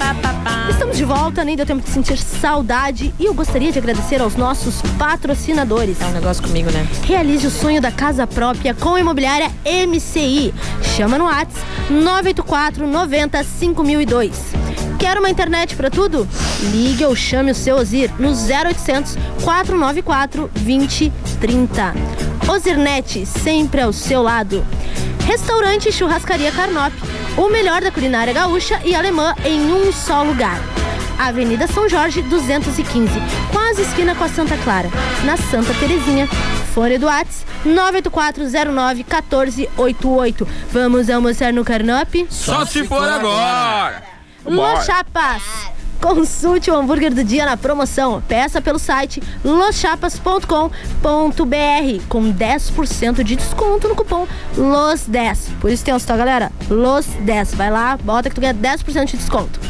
[0.68, 3.14] Estamos de volta, nem deu tempo de sentir saudade.
[3.18, 6.00] E eu gostaria de agradecer aos nossos patrocinadores.
[6.00, 6.86] É um negócio comigo, né?
[7.04, 10.52] Realize o sonho da casa própria com a imobiliária MCI.
[10.96, 11.56] Chama no Whats
[11.88, 14.59] 984 90 5002.
[15.00, 16.28] Quer uma internet para tudo?
[16.70, 21.94] Ligue ou chame o seu Ozir no 0800 494 2030.
[22.46, 24.62] Ozirnet, sempre ao seu lado.
[25.24, 26.92] Restaurante Churrascaria Carnop.
[27.38, 30.60] O melhor da culinária gaúcha e alemã em um só lugar.
[31.18, 33.10] Avenida São Jorge 215,
[33.52, 34.90] quase esquina com a Santa Clara,
[35.24, 36.28] na Santa Terezinha.
[36.74, 40.46] Fone do Whats 984091488.
[40.70, 42.26] Vamos almoçar no Carnop?
[42.28, 44.09] Só se for agora.
[44.44, 45.42] Los Chapas.
[46.00, 48.22] Consulte o hambúrguer do dia na promoção.
[48.26, 54.26] Peça pelo site loschapas.com.br com 10% de desconto no cupom
[54.56, 55.50] LOS10.
[55.60, 56.50] Por isso tem tá, galera?
[56.70, 57.54] LOS10.
[57.54, 59.60] Vai lá, bota que tu ganha 10% de desconto.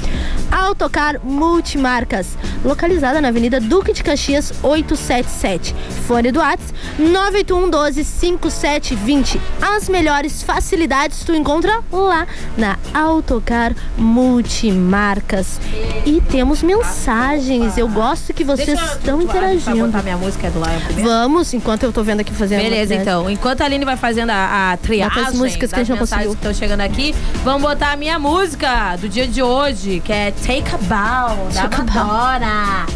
[0.50, 5.74] Autocar Multimarcas, localizada na Avenida Duque de Caxias 877.
[6.06, 9.40] Fone do WhatsApp 981 12 5720.
[9.60, 15.60] As melhores facilidades tu encontra lá na Autocar Multimarcas.
[16.04, 17.76] E temos mensagens.
[17.78, 19.86] Eu gosto que vocês Deixa estão interagindo.
[19.86, 21.08] botar minha música do Lion primeiro?
[21.10, 22.62] Vamos, enquanto eu tô vendo aqui fazendo.
[22.62, 23.30] Beleza, então.
[23.30, 25.96] Enquanto a Aline vai fazendo a, a triagem Bota as músicas que a das gente
[25.96, 26.30] não conseguiu.
[26.30, 30.30] que estão chegando aqui, vamos botar a minha música do dia de hoje, que é
[30.42, 32.06] Take a Bow, da Take a Bow.
[32.06, 32.86] Madonna.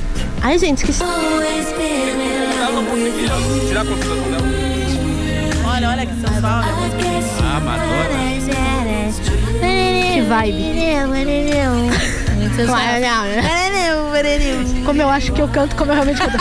[0.42, 0.92] Ai, gente, que.
[5.66, 6.62] Olha, olha que sensual.
[7.42, 8.14] Ah, Madonna.
[9.60, 10.74] Que vibe.
[14.84, 16.36] Como eu acho que eu canto, como eu realmente canto.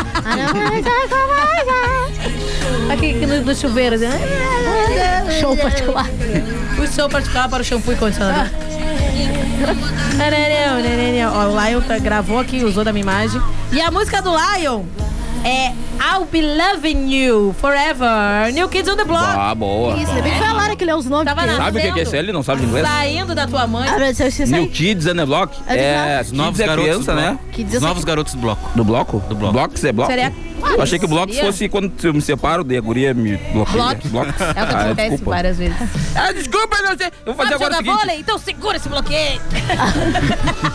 [2.92, 3.96] Aqui, aqui no, no chuveiro.
[3.96, 4.06] assim.
[5.40, 6.06] Show particular.
[6.78, 8.48] O show particular para o shampoo e condicionador.
[11.34, 13.42] Ó, o Lion tá- gravou aqui, usou da minha imagem.
[13.72, 14.84] E a música do Lion
[15.44, 18.52] é I'll Be Loving You Forever.
[18.54, 19.24] New Kids on the Block.
[19.26, 19.96] Ah, boa.
[19.98, 21.26] Isso, ainda bem que foi a Lara que leu os nomes.
[21.26, 22.20] Tava Sabe o que que é?
[22.20, 22.88] Ele não sabe inglês?
[22.88, 23.88] Saindo da tua mãe.
[23.90, 24.68] Ah, mas eu esqueci New.
[24.70, 25.56] Kids and the Block.
[25.68, 26.18] É É, verdade.
[26.26, 27.28] Kids Novos é garotos criança, do né?
[27.30, 27.44] bloco.
[27.52, 28.70] Kids Os eu novos garotos do bloco.
[28.76, 29.20] Do bloco?
[29.30, 29.54] Do bloco.
[29.54, 30.12] Blocos é bloco?
[30.12, 31.46] Seria- Eu achei que o bloco Seria?
[31.52, 33.84] fosse quando eu me separo, daí a guria me bloqueia.
[33.84, 34.08] Bloco.
[34.10, 34.28] Bloco.
[34.30, 35.32] É o que Ah, acontece desculpa.
[35.36, 35.76] várias vezes.
[36.16, 37.08] Ah, desculpa, não sei.
[37.08, 37.98] Eu vou fazer Sabe agora o seguinte.
[38.00, 38.20] vôlei?
[38.20, 39.42] Então segura esse bloqueio.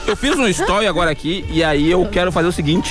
[0.07, 2.90] Eu fiz um story agora aqui e aí eu quero fazer o seguinte.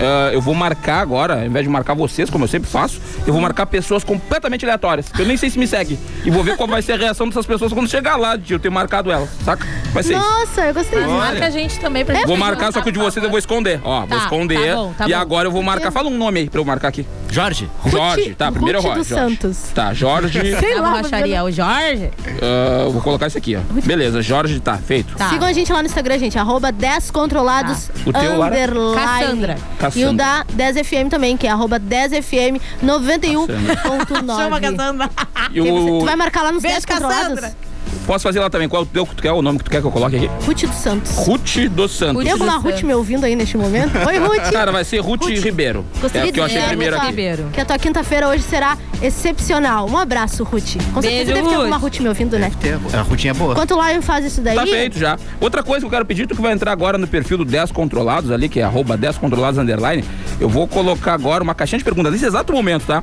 [0.00, 3.32] Ah, eu vou marcar agora, ao invés de marcar vocês, como eu sempre faço, eu
[3.32, 5.08] vou marcar pessoas completamente aleatórias.
[5.08, 5.98] que Eu nem sei se me segue.
[6.24, 8.58] E vou ver qual vai ser a reação dessas pessoas quando chegar lá de eu
[8.58, 9.66] ter marcado elas, saca?
[9.92, 10.22] Vai ser isso.
[10.22, 11.10] Nossa, eu gostei disso.
[11.12, 12.26] Marca a gente também pra gente.
[12.26, 13.80] Vou marcar, só que o de vocês eu vou esconder.
[13.84, 14.68] Ó, vou Tá, esconder.
[14.70, 15.18] tá bom, tá e bom.
[15.18, 15.90] agora eu vou marcar.
[15.90, 17.06] Fala um nome aí pra eu marcar aqui.
[17.30, 17.68] Jorge?
[17.86, 19.08] Jorge, tá, primeiro é o Ruth Jorge.
[19.10, 19.58] dos Santos.
[19.74, 20.40] Tá, Jorge.
[20.58, 20.90] Sei A lá.
[20.90, 22.10] borracharia, o Jorge.
[22.42, 23.60] ah, eu vou colocar isso aqui, ó.
[23.84, 25.14] Beleza, Jorge tá feito.
[25.16, 25.28] Tá.
[25.30, 26.38] Sigam a gente lá no Instagram, gente.
[26.38, 28.54] Arroba 10 controlados O teu, Lara?
[28.54, 28.94] underline.
[28.96, 29.56] Cassandra.
[29.96, 33.46] E o da 10FM também, que é arroba 10FM 91.9.
[34.36, 35.10] Chama a Cassandra.
[35.52, 36.04] E Tu o...
[36.04, 37.40] vai marcar lá nos Beijo, 10 controlados?
[37.40, 37.67] Cassandra.
[38.06, 38.68] Posso fazer lá também.
[38.68, 39.32] Qual o teu que tu quer?
[39.32, 40.30] O nome que tu quer que eu coloque aqui?
[40.46, 41.12] Ruth dos Santos.
[41.16, 42.22] Ruth dos Santos.
[42.22, 43.92] Tem alguma Ruth me ouvindo aí neste momento?
[44.06, 44.50] Oi, Ruth.
[44.52, 45.84] Cara, vai ser Ruth, Ribeiro.
[46.00, 47.36] Gostaria é o que eu de achei dizer primeiro que a aqui.
[47.42, 49.88] tua- Que a tua quinta-feira hoje será excepcional.
[49.88, 50.76] Um abraço, Ruth.
[50.92, 51.92] Com certeza Beijo, deve ter alguma Ruth.
[51.94, 52.50] Ruth me ouvindo, né?
[52.92, 53.52] A rutinha é boa.
[53.52, 54.54] Enquanto o Lion faz isso daí.
[54.56, 55.18] Tá feito já.
[55.40, 57.72] Outra coisa que eu quero pedir, tu que vai entrar agora no perfil do 10
[57.72, 60.04] Controlados ali, que é arroba 10 Controlados Underline,
[60.40, 63.02] eu vou colocar agora uma caixinha de perguntas nesse exato momento, tá?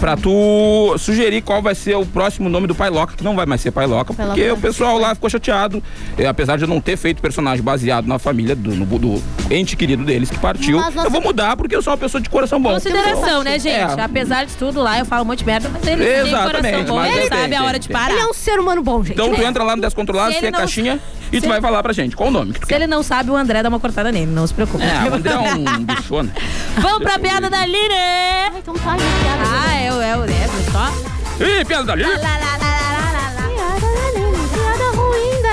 [0.00, 3.46] Pra tu sugerir qual vai ser o próximo nome do Pai Loca, que não vai
[3.46, 5.82] mais ser Pai Loca, Pai porque o pessoal lá ficou chateado,
[6.18, 9.76] eh, apesar de eu não ter feito personagem baseado na família do, no- do ente
[9.76, 10.78] querido deles que partiu.
[10.78, 12.72] Mas Eu vou mudar porque eu sou uma pessoa de coração bom.
[12.74, 13.74] Consideração, né, gente?
[13.98, 14.02] É.
[14.02, 16.88] Apesar de tudo lá, eu falo um monte de merda, mas ele tem coração Exatamente,
[16.88, 17.96] bom, mas ele tem, sabe tem, a hora de tem.
[17.96, 18.10] parar.
[18.12, 19.12] Ele é um ser humano bom, gente.
[19.12, 21.00] Então tu entra lá no 10 Controlados, Se tem a não- caixinha
[21.32, 23.02] e tu se- vai falar pra gente qual o nome que tu Se ele não
[23.02, 24.84] sabe, o André dá uma cortada nele, não se preocupe.
[24.84, 26.32] É, o André é um bichona.
[26.78, 27.94] Vamos pra piada da Line!
[27.94, 29.42] Ah, então tá, piada.
[29.68, 31.44] Ah, é o é, o- é, só.
[31.44, 32.08] Ih, piada da Lili.
[32.08, 32.73] Piada da Aline, piada ruim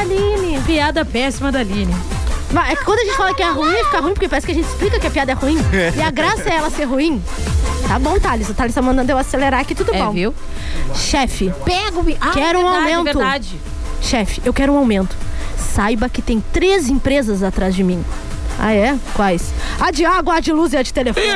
[0.05, 0.59] da Aline.
[0.61, 1.93] Piada péssima da Line.
[2.51, 4.51] Vai, É que quando a gente fala que é ruim, fica ruim porque parece que
[4.51, 5.57] a gente explica que a piada é ruim.
[5.95, 7.23] e a graça é ela ser ruim.
[7.87, 8.49] Tá bom, Thales.
[8.49, 10.11] O Thales tá mandando eu acelerar aqui, tudo É, bom.
[10.11, 10.33] viu?
[10.95, 12.05] Chefe, Pega o.
[12.19, 13.17] Ah, Quero um verdade, aumento.
[13.19, 13.59] verdade.
[14.01, 15.15] chefe, eu quero um aumento.
[15.57, 18.03] Saiba que tem três empresas atrás de mim.
[18.59, 18.97] Ah, é?
[19.13, 19.53] Quais?
[19.79, 21.25] A de água, a de luz e a de telefone.
[21.25, 21.29] O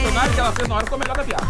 [0.00, 1.46] personagem que ela fez na hora ficou melhor da piada.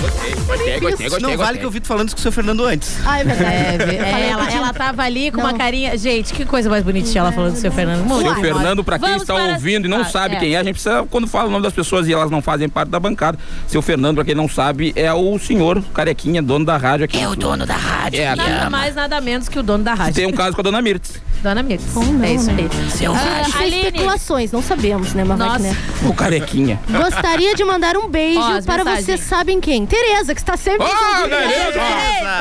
[0.00, 0.30] Gostei.
[0.34, 1.30] Gostei, gostei, gostei.
[1.30, 2.96] Não vale que eu vi tu falando isso com o seu Fernando antes.
[3.04, 3.50] Ah, é verdade.
[4.00, 5.44] É, é, ela, ela tava ali com Não.
[5.46, 5.96] uma carinha.
[5.96, 8.04] Gente, que coisa mais bonitinha ela falando do seu Fernando.
[8.04, 8.24] Muito.
[8.32, 10.38] Seu Fernando, pra quem Vamos está para- ouvindo e não Ah, sabe é.
[10.38, 12.68] quem é, a gente precisa, quando fala o nome das pessoas e elas não fazem
[12.68, 13.38] parte da bancada.
[13.66, 17.18] Seu Fernando, pra quem não sabe, é o senhor carequinha, dono da rádio aqui.
[17.20, 18.20] É o dono da rádio.
[18.20, 18.34] É.
[18.34, 20.14] Nada mais, nada menos que o dono da rádio.
[20.14, 21.20] Tem um caso com a dona Mirtz.
[21.42, 21.94] Dona Mirtz.
[21.94, 22.68] não, é isso né?
[22.70, 22.90] aí.
[22.90, 25.76] Seu Ah, Aline, especulações, não sabemos, né, né?
[26.06, 26.78] O carequinha.
[26.88, 29.04] Gostaria de mandar um beijo Ó, para mensagens.
[29.06, 29.86] vocês sabem quem?
[29.86, 31.30] Tereza, que está sempre ouvindo.
[31.30, 31.80] Tereza!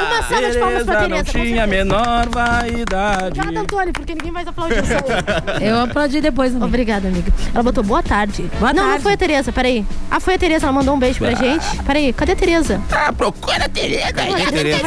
[0.06, 1.38] Uma salva de palmas pra Tereza Tereza.
[1.38, 3.40] não tinha a menor vaidade.
[3.40, 5.68] Obrigada, Antônio, porque ninguém mais aplaudiu eu.
[5.68, 6.52] eu aplaudi depois.
[6.52, 6.66] Amiga.
[6.66, 7.32] Obrigada, amiga.
[7.54, 8.50] Ela botou boa tarde.
[8.60, 9.04] Boa não, não tarde.
[9.04, 9.86] foi a Tereza, peraí.
[10.12, 11.36] Ah, foi a Tereza, ela mandou um beijo pra Ah.
[11.36, 11.66] gente.
[11.84, 12.82] Peraí, cadê a Tereza?
[12.92, 14.14] Ah, procura a Tereza.
[14.14, 14.82] Tem Tereza.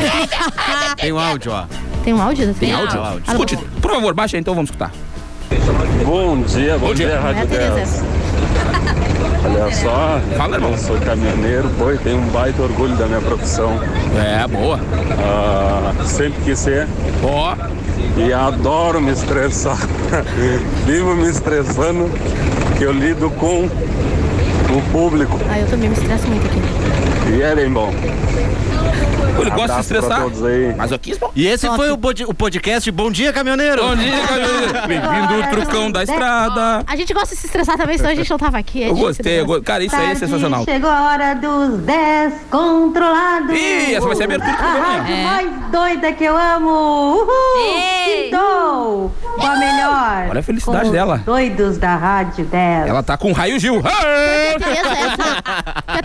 [0.97, 1.65] Tem um áudio, ó.
[2.05, 2.87] Tem um áudio da Tereza?
[2.89, 3.23] Tem áudio?
[3.29, 4.91] Escute, por favor, baixa aí, então vamos escutar.
[6.05, 7.07] Bom dia, bom, Bom dia.
[7.07, 7.89] dia, é Rádio Tereza 10.
[7.89, 8.05] essa.
[9.45, 10.71] Olha só, Fala, irmão.
[10.73, 13.79] eu sou caminhoneiro, pô, e tenho um baita orgulho da minha profissão.
[14.17, 14.79] É, boa.
[15.19, 16.89] Ah, sempre quis ser.
[17.23, 17.55] Ó.
[18.17, 19.77] E adoro me estressar.
[20.87, 22.11] Vivo me estressando,
[22.77, 25.39] que eu lido com o público.
[25.51, 26.61] Ah, eu também me estresso muito aqui.
[27.37, 27.93] E é bem bom.
[29.41, 30.23] Ele gosta de Abraço estressar.
[30.23, 30.75] todos aí.
[30.75, 31.31] Masoquismo?
[31.35, 33.83] E esse foi o, pod- o podcast Bom Dia Caminhoneiro.
[33.83, 34.73] Bom dia, caminhoneiro.
[34.87, 36.85] Bem-vindo, trucão da estrada.
[36.87, 38.83] A gente gosta de se estressar também, senão a gente não tava aqui.
[38.83, 40.65] é Eu gostei, eu go- cara, isso aí é sensacional.
[40.65, 43.51] Chegou a hora dos 10 controlados.
[43.57, 44.87] Ih, essa vai ser a abertura do A programa.
[44.99, 45.25] rádio É.
[45.25, 46.71] mais doida que eu amo.
[46.71, 47.29] Uhul!
[47.77, 48.25] Ei!
[48.31, 49.13] Quintou!
[49.43, 50.27] Com a melhor.
[50.31, 51.19] Olha a felicidade Com dela.
[51.19, 52.87] Doidos da Rádio 10.
[52.89, 53.83] Ela tá com o raio Gil.
[53.83, 55.43] Tereza-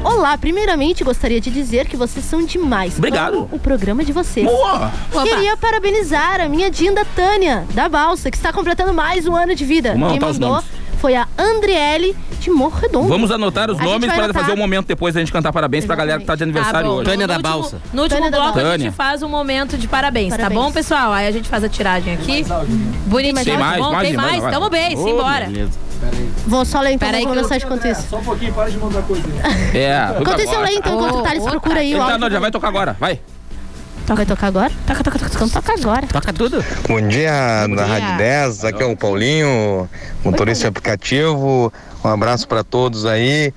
[0.04, 3.00] Olá, primeiramente gostaria de dizer que vocês são demais.
[3.00, 3.38] Obrigado.
[3.38, 4.46] Amo o programa de vocês.
[4.46, 4.92] Boa.
[5.12, 5.24] Opa.
[5.24, 9.66] Queria parabenizar a minha Dinda Tânia, da Balsa, que está completando mais um ano de
[9.66, 9.94] vida.
[9.94, 10.64] Vamos Quem mandou
[11.00, 13.08] foi a Andriele de Morro Redondo.
[13.08, 14.44] Vamos anotar os A nomes para anotar.
[14.44, 16.96] fazer o momento depois da gente cantar parabéns pra galera que tá de aniversário Tá
[16.96, 17.06] hoje.
[17.06, 17.82] Tânia No da último- Balsa.
[17.92, 18.78] No último Tânia bloco a Balsa.
[18.78, 20.60] gente faz um momento de parabéns, Parabéns.
[20.60, 21.12] tá bom, pessoal?
[21.12, 22.46] Aí a gente faz a tiragem aqui.
[23.08, 23.44] Bonitinho.
[23.46, 24.42] Tem mais, bom, mais, tem mais.
[24.44, 24.52] vai.
[24.52, 25.46] Tamo bem, Ô, simbora.
[25.48, 25.89] beleza.
[26.48, 28.08] Vou só ler então Pera aí uma que eu- mensagem enquanto isso.
[28.10, 29.24] Só um pouquinho, para de mandar coisa.
[29.74, 30.16] É.
[30.22, 32.18] Enquanto isso eu leio então, enquanto o Thales procura aí o Tá, áudio.
[32.20, 32.96] não, já vai tocar agora.
[33.00, 33.20] Vai.
[34.08, 34.72] Vai tocar agora?
[34.88, 35.48] Toca, toca, toca.
[35.50, 36.08] Toca agora.
[36.08, 36.66] Toca tudo.
[36.88, 37.32] Bom dia,
[37.76, 39.88] da Rádio 10, aqui é o Paulinho,
[40.24, 41.72] motorista de aplicativo.
[42.04, 43.54] Um abraço para todos aí.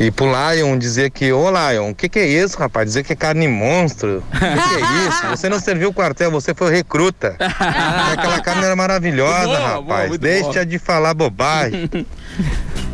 [0.00, 2.86] E pro Lion dizer que, ô Lion, o que, que é isso, rapaz?
[2.86, 4.22] Dizer que é carne monstro.
[4.28, 5.26] O que, que é isso?
[5.28, 7.36] Você não serviu o quartel, você foi recruta.
[7.38, 10.08] Aquela carne era maravilhosa, Boa, boa, rapaz.
[10.08, 10.66] muito Deixa boa.
[10.66, 11.88] de falar bobagem.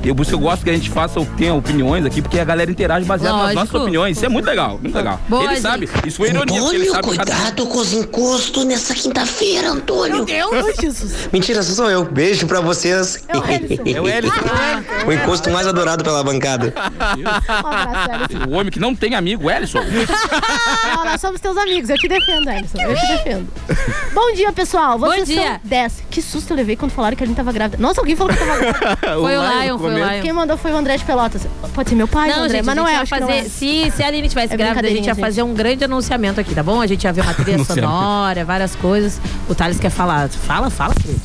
[0.03, 2.45] Eu, por isso que eu gosto que a gente faça, tenha opiniões aqui, porque a
[2.45, 3.61] galera interage baseado nas Lógico.
[3.61, 4.17] nossas opiniões.
[4.17, 5.21] Isso é muito legal, muito legal.
[5.29, 5.63] Boa, ele gente.
[5.63, 10.17] sabe, isso foi ironia, porque ele sabe cada- cuidado com os encostos nessa quinta-feira, Antônio.
[10.17, 11.29] Meu Deus, Jesus.
[11.33, 12.05] Mentira, sou eu.
[12.05, 13.25] Beijo pra vocês.
[13.29, 13.37] É
[14.01, 14.33] o Ellison.
[15.03, 16.73] É o encosto mais adorado pela bancada.
[18.49, 19.81] O homem que não tem amigo, o Ellison.
[19.83, 21.89] Não, nós somos teus amigos.
[21.91, 22.79] Eu te defendo, Ellison.
[22.81, 23.49] Eu te defendo.
[24.13, 24.99] Bom dia, pessoal.
[24.99, 25.43] Vocês Bom dia.
[25.53, 25.93] são 10.
[26.11, 27.81] Que susto eu levei quando falaram que a gente tava grávida.
[27.81, 28.97] Nossa, alguém falou que eu tava grávida.
[29.21, 29.88] Foi o Lion, foi
[30.23, 31.47] Quem mandou foi o André de Pelotas.
[31.75, 33.41] Pode ser meu pai, Não, André, gente, mas não é, gente que não fazer.
[33.41, 33.45] é.
[33.45, 36.41] Se, se a Aline tivesse É grávida, a gente ia brincadeirinha, fazer um grande anunciamento
[36.41, 36.81] aqui, tá bom?
[36.81, 39.21] A gente ia ver uma trilha sonora, várias coisas.
[39.49, 40.29] O Thales quer falar.
[40.29, 41.21] Fala, fala, querido.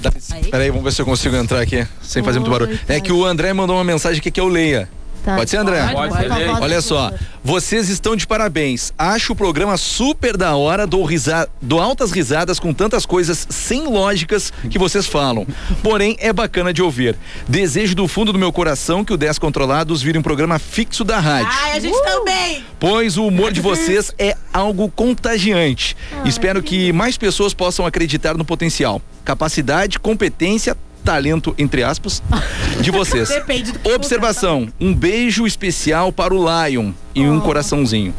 [0.52, 2.80] Peraí, vamos ver se eu consigo entrar aqui sem fazer muito barulho.
[2.88, 4.88] É que o André mandou uma mensagem aqui que eu leia.
[5.24, 5.38] Tá.
[5.38, 5.82] Pode ser, André?
[5.94, 6.28] Pode, pode.
[6.28, 6.62] Pode.
[6.62, 7.12] Olha só,
[7.44, 8.92] vocês estão de parabéns.
[8.98, 11.48] Acho o programa super da hora, dou, risa...
[11.62, 15.48] dou altas risadas com tantas coisas sem lógicas que vocês falam.
[15.82, 17.18] Porém, é bacana de ouvir.
[17.48, 21.20] Desejo do fundo do meu coração que o 10 Controlados vire um programa fixo da
[21.20, 21.52] rádio.
[21.52, 22.64] Ai, a gente também.
[22.80, 25.96] Pois o humor de vocês é algo contagiante.
[26.26, 32.22] Espero que mais pessoas possam acreditar no potencial, capacidade, competência, talento, entre aspas,
[32.80, 33.30] de vocês.
[33.30, 36.38] Depende do que Observação: um beijo especial para o
[36.68, 38.14] Lion e um coraçãozinho.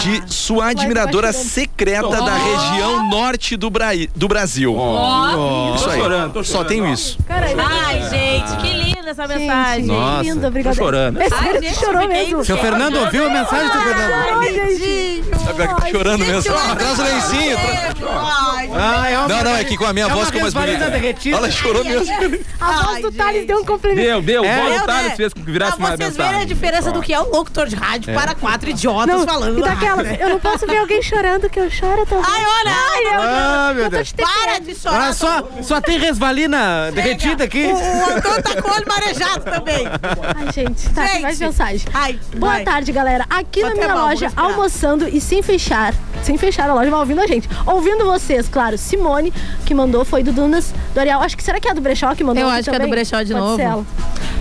[0.00, 3.88] De sua admiradora secreta da região norte do, Bra...
[4.14, 4.74] do Brasil.
[4.76, 5.74] Ó.
[5.74, 6.00] Isso Tô aí.
[6.00, 6.68] chorando, tô Só chorando.
[6.68, 7.18] tenho isso.
[7.28, 9.84] Ai, gente, que linda essa mensagem.
[9.86, 10.22] Nossa.
[10.22, 10.76] Lindo, obrigada.
[10.76, 11.20] Tô chorando.
[11.22, 12.44] É sério, tu gente, chorou fiquei mesmo.
[12.44, 14.12] Seu Fernando ouviu a mensagem, seu Fernando?
[14.12, 15.22] Ai, gente.
[15.30, 16.52] Tá pior que tá chorando mesmo.
[16.76, 17.56] Traz o lencinho.
[17.56, 20.54] tra- Ah, é uma Não, não, é que com a minha É voz ficou mais
[20.54, 20.98] Vesvalina bonita.
[21.00, 21.36] derretida.
[21.36, 22.12] Ela chorou mesmo.
[22.60, 24.00] A voz do Thales deu um complemento.
[24.02, 24.44] Deu, deu.
[24.44, 25.16] É, o eu, Thales né?
[25.16, 27.66] fez com que virasse Pra uma vocês verem a diferença do que é um locutor
[27.66, 29.58] de rádio para quatro idiotas Não, falando.
[29.58, 32.24] e daquela, eu não posso ver alguém chorando, que eu choro também.
[32.26, 32.72] Ai, olha!
[32.72, 34.12] Ai, eu, Ah, meu Deus.
[34.12, 35.02] te Para de chorar.
[35.04, 37.66] Olha só, só tem resvalina derretida aqui.
[37.66, 39.86] O, o Antônio tá com o olho marejado também.
[39.86, 41.22] Ai, gente, tá, Gente.
[41.22, 41.86] mais mensagem.
[41.92, 42.64] Ai, Boa vai.
[42.64, 43.24] tarde, galera.
[43.28, 45.94] Aqui na minha mal, loja, almoçando e sem fechar.
[46.22, 47.48] Sem fechar a loja, mas ouvindo a gente.
[47.66, 48.61] Ouvindo vocês, claro.
[48.62, 49.32] Claro, Simone,
[49.66, 51.20] que mandou, foi do Dunas, do Ariel.
[51.20, 52.76] Acho que será que é a do Brechó que mandou Eu acho que é do
[52.78, 52.90] também?
[52.90, 53.56] brechó de Pode novo.
[53.56, 53.84] ser ela.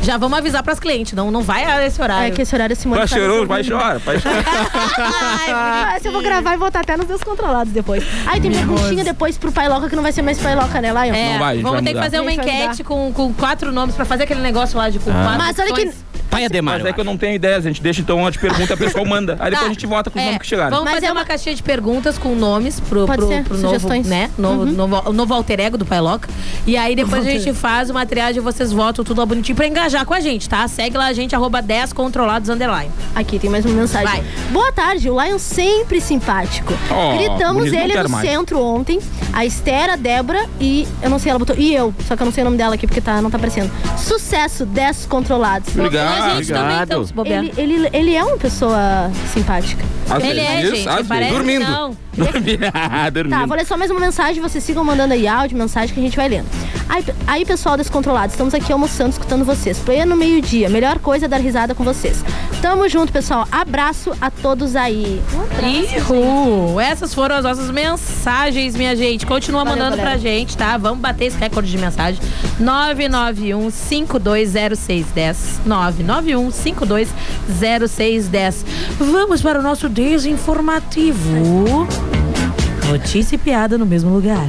[0.03, 2.27] Já vamos avisar pras clientes, não, não vai a esse horário.
[2.27, 3.77] É que esse horário a Simone Pai tá chorou, nos pai ouvindo.
[3.79, 4.43] chora, pai chora.
[5.53, 8.03] Ah, Essa eu vou gravar e botar até nos descontrolados depois.
[8.25, 10.89] Aí tem perguntinha depois pro Pai Loca, que não vai ser mais Pai Loca, né,
[10.91, 11.13] Lion?
[11.13, 14.41] É, vamos ter que fazer uma vai enquete com, com quatro nomes pra fazer aquele
[14.41, 15.13] negócio lá de com Ah.
[15.13, 15.91] quatro Mas olha que-.
[16.31, 16.79] Pai Ademar.
[16.79, 19.05] Mas é que eu não tenho ideia, a gente deixa então a pergunta, a pessoa
[19.05, 19.33] manda.
[19.33, 19.65] Aí depois Tá.
[19.65, 20.77] a gente vota com os É, nomes que chegaram.
[20.77, 21.25] Vamos fazer uma...
[21.25, 24.07] caixinha de perguntas com nomes pro, Pode pro, ser, pro novo, sugestões.
[24.07, 24.29] né?
[24.37, 24.71] Novo, Uhum.
[24.71, 26.27] novo, o novo alter ego do Pailoca.
[26.65, 29.67] E aí depois a gente faz uma triagem e vocês votam tudo lá bonitinho pra
[29.67, 30.65] engajar com a gente, tá?
[30.67, 32.89] Segue lá a gente, arroba 10 controlados underline.
[33.13, 34.23] Aqui tem mais uma mensagem.
[34.51, 36.73] Boa tarde, o Lion sempre simpático.
[36.89, 38.27] Oh, Gritamos ele no mais.
[38.29, 38.99] centro ontem.
[39.33, 40.87] A Esther, a Débora e.
[41.01, 41.55] Eu não sei, ela botou.
[41.57, 41.93] E eu.
[42.07, 43.69] Só que eu não sei o nome dela aqui porque tá, não tá aparecendo.
[43.97, 45.69] Sucesso, 10 controlados.
[45.75, 47.43] Obrigado, A gente também, então, se bobear.
[47.43, 49.83] ele, ele, ele é uma pessoa simpática.
[50.09, 50.89] Às ele é, vezes, gente.
[50.89, 51.07] às vezes.
[51.07, 51.65] parece Dormindo.
[51.65, 51.97] não.
[52.15, 52.61] Dormindo.
[52.73, 53.39] Ah, dormindo.
[53.39, 56.03] Tá, vou ler só mais uma mensagem, vocês sigam mandando aí áudio, mensagem que a
[56.03, 56.47] gente vai lendo.
[56.89, 59.79] Aí, aí pessoal descontrolado, estamos aqui almoçando, escutando vocês.
[59.79, 62.23] Pleno meio-dia, melhor coisa é dar risada com vocês.
[62.61, 63.47] Tamo junto, pessoal.
[63.51, 65.19] Abraço a todos aí.
[65.63, 66.79] Ihu!
[66.79, 69.25] Essas foram as nossas mensagens, minha gente.
[69.25, 70.17] Continua Valeu, mandando galera.
[70.17, 70.77] pra gente, tá?
[70.77, 72.21] Vamos bater esse recorde de mensagem.
[72.61, 75.59] 991-520610.
[75.67, 78.63] 991-520610.
[78.99, 81.87] Vamos para o nosso desinformativo.
[82.87, 84.45] Notícia e piada no mesmo lugar.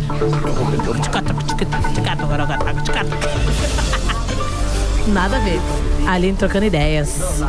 [5.09, 5.61] Nada a ver.
[6.07, 7.41] A Aline trocando ideias.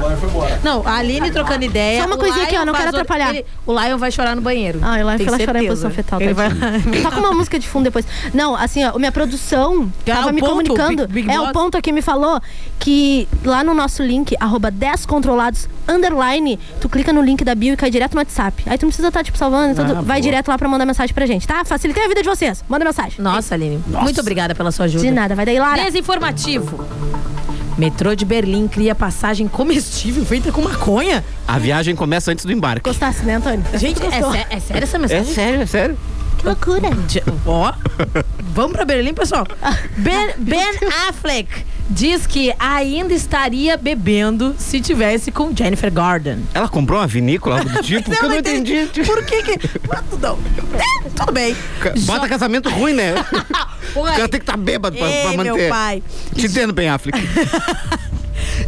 [0.63, 2.01] Não, a Aline trocando ideia.
[2.01, 3.29] Só uma coisinha aqui, ó, não quero vazou- atrapalhar.
[3.31, 4.79] ele- o Lion vai chorar no banheiro.
[4.81, 5.67] Ah, foi lá chorar em certeza.
[5.67, 6.21] posição fetal.
[6.21, 6.93] Ele vai tadinho.
[7.03, 8.05] Tá com uma música de fundo depois.
[8.33, 11.07] Não, assim, ó, minha produção Ah, tava o me ponto, comunicando.
[11.07, 12.39] Big- Big é, o ponto aqui me falou
[12.79, 17.73] que lá no nosso link, arroba 10 controlados, underline, tu clica no link da bio
[17.73, 18.63] e cai direto no WhatsApp.
[18.67, 19.91] Aí tu não precisa estar, tipo, salvando, tudo.
[19.91, 20.21] Ah, vai boa.
[20.21, 21.65] direto lá pra mandar mensagem pra gente, tá?
[21.65, 22.63] Facilitei a vida de vocês.
[22.69, 23.15] Manda mensagem.
[23.19, 23.83] Nossa, Aline.
[23.87, 25.03] Muito obrigada pela sua ajuda.
[25.03, 25.83] De nada, vai daí, Lara.
[25.83, 26.85] Desinformativo.
[27.77, 31.23] Metrô de Berlim cria passagem comestível feita com maconha.
[31.47, 32.87] A viagem começa antes do embarque.
[32.89, 33.63] Gostasse, né, Antônio?
[33.75, 34.31] Gente, é, Gostou?
[34.31, 35.31] sé- é sério essa mensagem?
[35.31, 35.97] É sério, é sério.
[36.43, 36.89] Que loucura.
[37.45, 37.73] Ó,
[38.53, 39.47] vamos pra Berlim, pessoal.
[39.97, 40.67] Ben, ben
[41.07, 46.39] Affleck diz que ainda estaria bebendo se tivesse com Jennifer Gordon.
[46.53, 48.11] Ela comprou uma vinícola, algo do tipo?
[48.11, 48.89] que eu não entendi.
[49.05, 49.69] Por que que...
[50.21, 50.37] Não,
[50.75, 51.55] é, tudo bem.
[52.05, 53.13] Bota casamento ruim, né?
[53.95, 54.11] O Ué.
[54.15, 55.69] cara tem que estar bêbado pra, Ei, pra meu manter.
[55.69, 56.01] pai.
[56.33, 57.15] Te entendo bem, Affleck.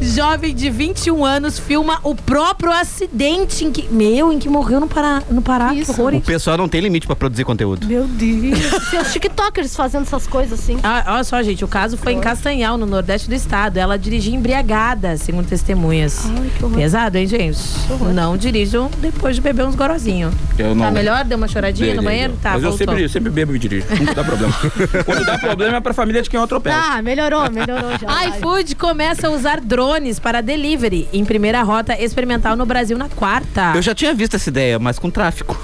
[0.02, 3.88] Jovem de 21 anos filma o próprio acidente em que.
[3.92, 5.22] Meu, em que morreu no Pará.
[5.30, 5.70] No Pará.
[5.74, 7.86] Que horror, O pessoal não tem limite pra produzir conteúdo.
[7.88, 8.60] Meu Deus.
[8.90, 10.78] Tem os tiktokers fazendo essas coisas assim.
[10.84, 13.78] Ah, olha só, gente, o caso foi em Castanhal, no nordeste do estado.
[13.78, 16.24] Ela dirigia embriagada, segundo testemunhas.
[16.76, 17.60] Pesado, hein, gente?
[18.14, 20.34] Não dirijam depois de beber uns gorozinhos.
[20.58, 20.86] Eu não.
[20.86, 21.24] Tá melhor?
[21.26, 22.34] Deu uma choradinha Dei, no banheiro?
[22.42, 22.88] Tá, Mas eu voltou.
[22.88, 23.86] sempre, sempre bebo e dirijo.
[24.00, 24.54] Nunca dá problema.
[25.06, 26.76] Quando dá problema é pra família de quem eu atropelo.
[26.76, 28.26] Tá, melhorou, melhorou já.
[28.38, 33.74] iFood começa a usar drones para delivery em primeira rota experimental no Brasil na quarta.
[33.76, 35.56] Eu já tinha visto essa ideia, mas com tráfico.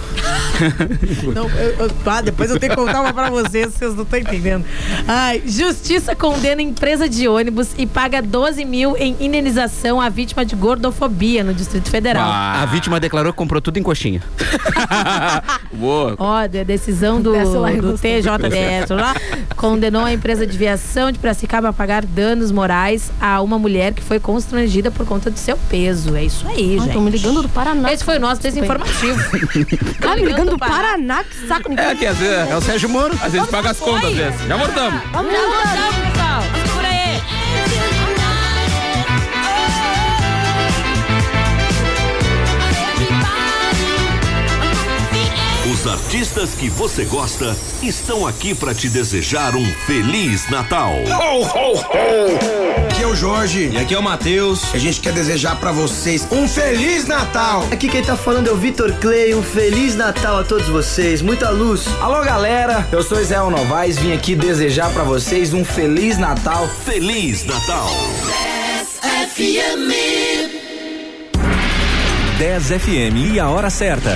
[1.34, 4.20] Não, eu- eu- ah, depois eu tenho que contar uma pra vocês, vocês não estão
[4.20, 4.64] entendendo.
[5.08, 10.56] Ai, justiça condena empresa de ônibus e paga 12 mil em indenização à vítima de
[10.56, 12.30] gordofobia no Distrito Federal.
[12.30, 14.22] A vítima declarou que comprou tudo em coxinha.
[15.74, 16.16] Boa.
[16.20, 17.98] Ó, de- decisão do, do.
[17.98, 19.16] TJDS lá
[19.58, 24.04] condenou a empresa de viação de Piracicaba a pagar danos morais a uma mulher que
[24.04, 26.16] foi constrangida por conta do seu peso.
[26.16, 26.94] É isso aí, Ai, gente.
[26.94, 27.92] tão me ligando do Paraná.
[27.92, 29.20] Esse foi o nosso desinformativo.
[30.02, 31.70] Tá me ligando do Paraná, que saco.
[31.70, 32.50] ninguém- É que às vezes.
[32.50, 33.14] É o Sérgio Moro.
[33.22, 34.42] Às vezes paga as contas, às vezes.
[34.48, 35.02] Já voltamos.
[35.12, 36.81] Vamos Já voltamos, pessoal.
[45.82, 50.94] Os artistas que você gosta estão aqui para te desejar um feliz Natal.
[52.88, 54.76] Aqui é o Jorge e aqui é o Matheus.
[54.76, 57.68] A gente quer desejar pra vocês um Feliz Natal.
[57.72, 59.34] Aqui quem tá falando é o Vitor Clay.
[59.34, 61.20] Um Feliz Natal a todos vocês.
[61.24, 61.88] Muita luz.
[62.00, 66.70] Alô galera, eu sou Israel Novaes, vim aqui desejar pra vocês um Feliz Natal.
[66.86, 67.90] Feliz Natal.
[72.38, 74.16] 10 FM e a hora certa.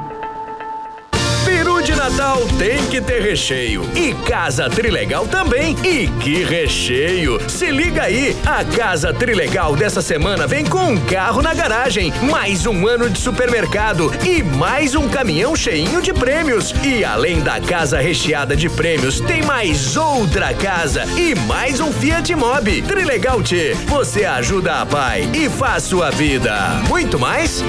[2.11, 3.89] Natal tem que ter recheio.
[3.95, 5.77] E Casa Trilegal também.
[5.81, 7.39] E que recheio!
[7.49, 12.65] Se liga aí, a Casa Trilegal dessa semana vem com um carro na garagem, mais
[12.65, 16.75] um ano de supermercado e mais um caminhão cheinho de prêmios.
[16.83, 22.35] E além da casa recheada de prêmios, tem mais outra casa e mais um Fiat
[22.35, 22.81] Mobi.
[22.81, 26.53] Trilegal T, você ajuda a pai e faz sua vida.
[26.89, 27.63] Muito mais?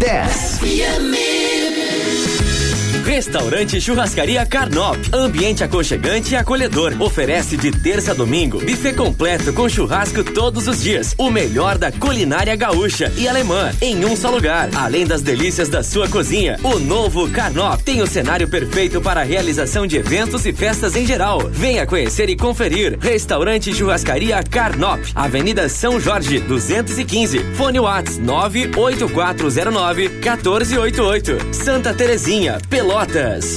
[0.00, 1.29] 10.
[3.10, 4.96] Restaurante Churrascaria Carnop.
[5.12, 6.94] Ambiente aconchegante e acolhedor.
[7.02, 11.12] Oferece de terça a domingo buffet completo com churrasco todos os dias.
[11.18, 14.70] O melhor da culinária gaúcha e alemã em um só lugar.
[14.76, 19.24] Além das delícias da sua cozinha, o novo Carnop tem o cenário perfeito para a
[19.24, 21.40] realização de eventos e festas em geral.
[21.50, 22.96] Venha conhecer e conferir.
[23.00, 25.02] Restaurante Churrascaria Carnop.
[25.16, 27.40] Avenida São Jorge, 215.
[27.56, 31.38] Fone Whats 98409 1488.
[31.52, 32.99] Santa Terezinha, Pelotas.
[33.00, 33.56] Pelotas.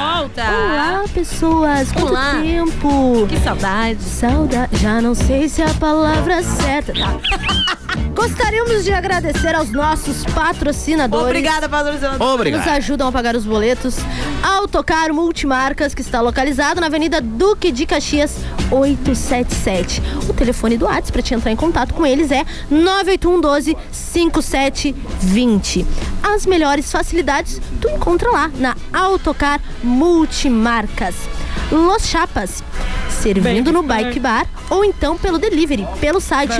[0.49, 1.91] Olá, pessoas.
[1.91, 2.39] Quanto Olá.
[2.41, 3.27] tempo?
[3.27, 4.01] Que saudade.
[4.01, 4.77] Saudade.
[4.77, 6.93] Já não sei se é a palavra certa.
[6.93, 7.19] Tá.
[8.13, 11.25] Gostaríamos de agradecer aos nossos patrocinadores.
[11.25, 12.21] Obrigada, patrocinador.
[12.21, 12.59] Obrigado.
[12.59, 13.95] Nos ajudam a pagar os boletos.
[14.43, 18.37] Autocar Multimarcas, que está localizado na Avenida Duque de Caxias,
[18.69, 20.01] 877.
[20.29, 25.85] O telefone do WhatsApp para te entrar em contato com eles é 98112 5720.
[26.21, 31.15] As melhores facilidades tu encontra lá na Autocar Multimarcas.
[31.71, 32.61] Los Chapas,
[33.09, 36.59] servindo no Bike Bar ou então pelo delivery, pelo site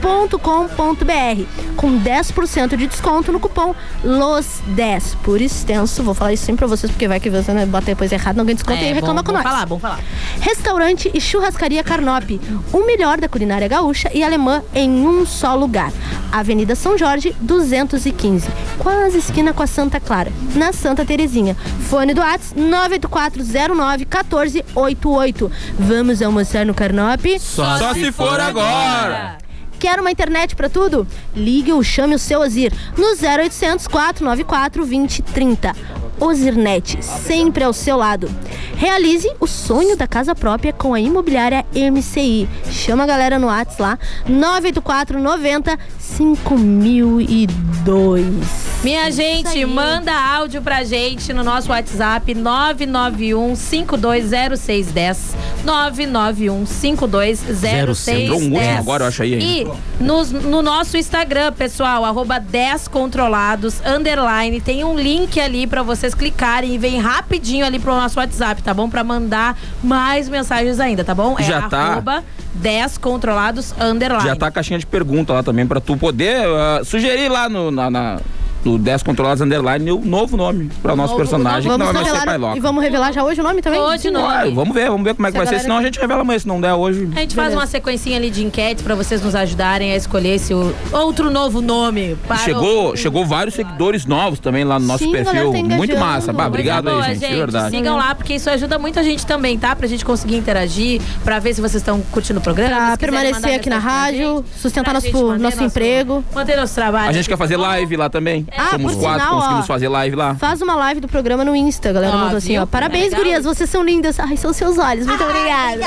[0.00, 1.44] loschapas.com.br,
[1.76, 3.74] com 10% de desconto no cupom
[4.04, 5.16] LOS10.
[5.22, 8.10] Por extenso, vou falar isso sempre pra vocês, porque vai que você né, bota depois
[8.10, 9.42] errado, não ganha desconto e aí reclama bom, com bom nós.
[9.42, 10.00] falar, bom falar.
[10.40, 12.40] Restaurante e churrascaria Carnop,
[12.72, 15.92] o melhor da culinária gaúcha e alemã em um só lugar.
[16.32, 18.48] Avenida São Jorge, 215,
[18.78, 21.56] quase esquina com a Santa Clara, na Santa Terezinha.
[21.88, 25.52] Fone do Whats 98409 1488.
[25.78, 27.20] Vamos almoçar no Carnop?
[27.38, 29.39] Só, Só se for agora.
[29.80, 31.06] Quer uma internet pra tudo?
[31.34, 35.74] Ligue ou chame o seu Ozir no 0800 494 2030.
[36.20, 38.30] Ozirnet, sempre ao seu lado.
[38.76, 42.46] Realize o sonho da casa própria com a imobiliária MCI.
[42.70, 48.70] Chama a galera no WhatsApp lá, 984 90 5002.
[48.82, 58.44] Minha gente, manda áudio pra gente no nosso WhatsApp 991 520610 991 520610 Entrou um
[58.44, 59.69] último agora, eu acho aí, hein?
[60.00, 66.14] Nos- no nosso Instagram, pessoal, arroba 10 controlados, underline, tem um link ali pra vocês
[66.14, 68.88] clicarem e vem rapidinho ali pro nosso WhatsApp, tá bom?
[68.88, 71.36] Pra mandar mais mensagens ainda, tá bom?
[71.38, 71.78] É Já tá.
[71.78, 74.24] arroba 10 controlados, underline.
[74.26, 77.70] Já tá a caixinha de pergunta lá também pra tu poder ah, sugerir lá no,
[77.70, 78.20] na, na-
[78.64, 82.02] no 10 Controlados Underline o novo nome pra nosso Novo- personagem, que vamos não vai
[82.04, 82.56] ser revelar- Pai Loca.
[82.56, 83.80] E vamos revelar já hoje o nome também?
[83.80, 84.28] Hoje não.
[84.28, 86.38] Ah, vamos ver, vamos ver como é que vai ser, senão a gente revela amanhã,
[86.38, 87.08] se não der hoje.
[87.16, 90.52] A gente faz uma sequencinha ali de enquetes pra vocês nos ajudarem a escolher esse
[90.54, 92.96] o- outro novo nome para Chegou, o...
[92.96, 95.52] chegou vários seguidores novos também lá no nosso Sim, perfil.
[95.52, 96.32] tá Muito massa.
[96.32, 97.76] Bah, obrigado Coisa aí, boa, gente, de verdade.
[97.76, 99.74] Sigam lá, porque isso ajuda muito a gente também, tá?
[99.74, 102.70] Pra gente conseguir interagir, pra ver se vocês estão curtindo o programa.
[102.88, 106.24] Pra permanecer aqui na rádio, gente, sustentar nosso, gente manter nosso emprego.
[106.34, 107.08] Manter nosso trabalho.
[107.08, 108.46] A gente quer fazer live lá também.
[108.56, 110.34] Ah, Somos quatro, sinal, conseguimos ó, fazer live lá.
[110.34, 112.14] Faz uma live do programa no Insta, galera.
[112.14, 112.62] Ó, mandou assim, viu?
[112.62, 112.66] ó.
[112.66, 114.18] Parabéns, É gurias, vocês são lindas.
[114.18, 115.06] Ai, são seus olhos.
[115.06, 115.86] Muito obrigada.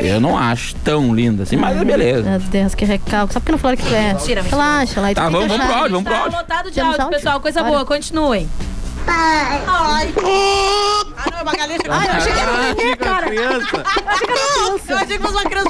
[0.00, 2.28] Eu não acho tão linda assim, mas é beleza.
[2.30, 3.32] Meu Deus, que recalque.
[3.34, 4.12] Só porque não falaram que tu é.
[4.14, 4.42] Mentira.
[4.42, 5.12] Relaxa, lá.
[5.14, 6.38] Tá, vamos- vamos pro áudio, vamos pro Tá áudio.
[6.38, 7.16] lotado de áudio, áudio?
[7.18, 7.40] pessoal.
[7.40, 7.72] Coisa Bora.
[7.72, 8.48] boa, continuem.
[9.06, 9.60] Ai.
[10.16, 11.80] Ah, não, é Magalhães.
[11.88, 13.26] Ai, eu achei que era um nenê, cara.
[13.26, 13.84] Criança.
[14.88, 15.68] Eu achei que fosse uma criança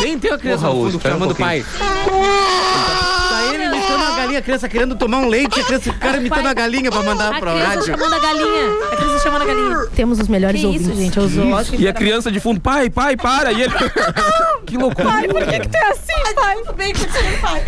[0.00, 0.98] Tem, tem uma criança hoje.
[1.02, 1.64] chamando o pai.
[1.78, 6.16] Tá ele imitando a galinha a criança querendo tomar um leite, a criança, o cara
[6.18, 7.84] imitando a galinha pra mandar A pra criança rádio.
[7.86, 8.72] chamando a galinha.
[8.92, 9.76] A criança chamando a galinha.
[9.94, 10.86] Temos os melhores Que ouvintes.
[10.88, 11.16] isso, gente?
[11.18, 11.80] Eu zoológico.
[11.80, 13.52] E a criança de fundo, pai, pai, para.
[13.52, 13.74] E ele.
[14.66, 15.08] que loucura.
[15.08, 16.56] Pai, por que que tu é assim, pai?
[16.56, 17.64] Tudo bem, continua, pai.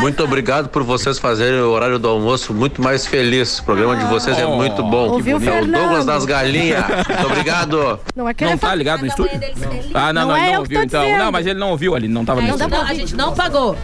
[0.00, 3.58] Muito obrigado por vocês fazerem o horário do almoço muito mais feliz.
[3.58, 4.56] O programa de vocês é Oh.
[4.56, 5.10] muito bom.
[5.10, 5.66] Ouviu, é o?
[5.66, 6.84] Douglas das Galinhas.
[6.86, 8.00] Muito obrigado.
[8.16, 9.40] Não é que ele Não tá ligado no estúdio?
[9.94, 11.02] Ah, não, Não não, ele é não que ouviu então.
[11.02, 11.18] dizendo.
[11.24, 12.76] Não, mas ele não ouviu ali, não tava no Não, estúdio.
[12.78, 13.76] não, a gente não pagou.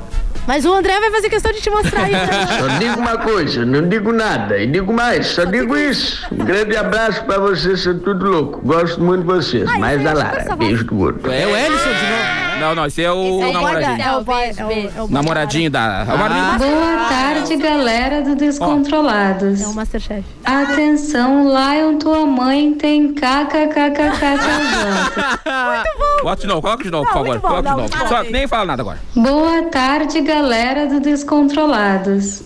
[0.47, 2.13] Mas o André vai fazer questão de te mostrar aí.
[2.13, 4.59] Só digo uma coisa, não digo nada.
[4.59, 6.27] E digo mais, só digo isso.
[6.31, 8.61] Um grande abraço pra vocês, são tudo louco.
[8.65, 9.65] Gosto muito de vocês.
[9.79, 10.57] Mais da Lara.
[10.57, 11.33] Beijo do gordo.
[11.33, 12.46] É o Ellison de novo.
[12.61, 14.03] Não, não, esse é o o namoradinho.
[14.03, 16.03] É o boy- é o- é o Namoradinho da.
[16.03, 16.59] Ah.
[16.59, 19.61] Boa tarde, galera do Descontrolados.
[19.61, 20.25] É o Masterchef.
[20.45, 24.17] Atenção, Lion, tua mãe tem kkkkkk.
[26.23, 27.35] Bota de novo, coloca de novo, por favor.
[27.39, 27.89] bom, Coloca de não, novo.
[27.99, 28.33] Só, parabéns.
[28.33, 28.99] nem fala nada agora.
[29.15, 32.43] Boa tarde, galera do Descontrolados.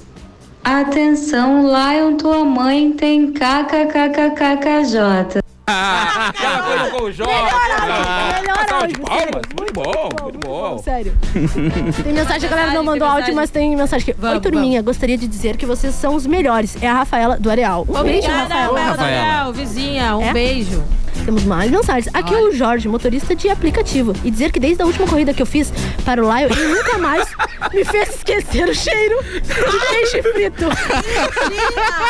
[0.62, 5.40] Atenção, Lion, tua mãe tem kkkkkj.
[6.28, 7.24] Aquela coisa com o Jó.
[7.24, 9.42] melhor Salve de áudio, palmas.
[9.56, 10.78] Muito bom, muito bom.
[10.78, 11.16] Sério.
[12.02, 14.26] Tem mensagem, a galera não mandou áudio, mas tem mensagem aqui.
[14.26, 16.76] Oi, turminha, gostaria de dizer que vocês são os melhores.
[16.82, 17.86] É a Rafaela do Areal.
[17.88, 18.80] Um beijo, Rafaela.
[18.80, 20.16] Rafael, vizinha.
[20.16, 20.32] Um É?
[20.32, 20.82] beijo.
[21.24, 22.08] Temos mais mensagens.
[22.14, 24.14] Aqui é o Jorge, motorista de aplicativo.
[24.24, 25.70] E dizer que desde a última corrida que eu fiz
[26.04, 27.28] para o Lion, ele nunca mais
[27.74, 30.64] me fez esquecer o cheiro de peixe frito.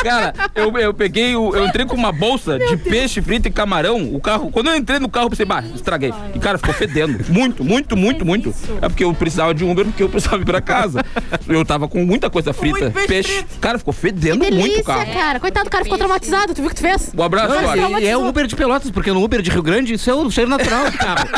[0.03, 4.13] Cara, eu, eu peguei, o, eu entrei com uma bolsa de peixe frito e camarão.
[4.13, 6.13] O carro, quando eu entrei no carro, eu pensei, bah, estraguei.
[6.33, 7.21] E cara, ficou fedendo.
[7.31, 8.53] Muito, muito, muito, muito.
[8.81, 11.03] É porque eu precisava de um Uber, porque eu precisava ir pra casa.
[11.47, 12.91] Eu tava com muita coisa frita.
[13.07, 13.45] Peixe.
[13.59, 15.13] Cara, ficou fedendo muito o Delícia, carro.
[15.13, 15.39] cara.
[15.39, 16.53] Coitado, o cara ficou traumatizado.
[16.53, 17.11] Tu viu o que tu fez?
[17.17, 18.03] Um abraço, Não, Jorge.
[18.03, 20.29] e, é o Uber de Pelotas, porque no Uber de Rio Grande isso é o
[20.29, 21.27] cheiro natural do carro.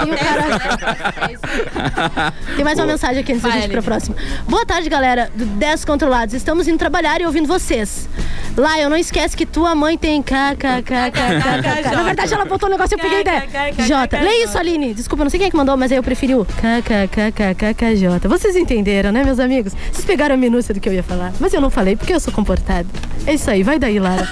[0.00, 2.32] O cara...
[2.56, 4.16] Tem mais uma mensagem aqui antes da gente ir pra próxima.
[4.48, 6.34] Boa tarde, galera do 10 Controlados.
[6.34, 8.08] Estamos indo trabalhar e ouvindo vocês.
[8.56, 10.79] Lion, não esquece que tua mãe tem kkkkkk.
[10.82, 13.48] Na verdade, ela botou um negócio e eu peguei ideia.
[13.86, 14.20] Jota.
[14.20, 14.94] Lê isso, Aline.
[14.94, 18.28] Desculpa, não sei quem é que mandou, mas aí eu preferi o kkkkkj.
[18.28, 19.72] Vocês entenderam, né, meus amigos?
[19.92, 21.32] Vocês pegaram a minúcia do que eu ia falar.
[21.40, 22.86] Mas eu não falei porque eu sou comportada.
[23.26, 24.26] É isso aí, vai daí, Lara.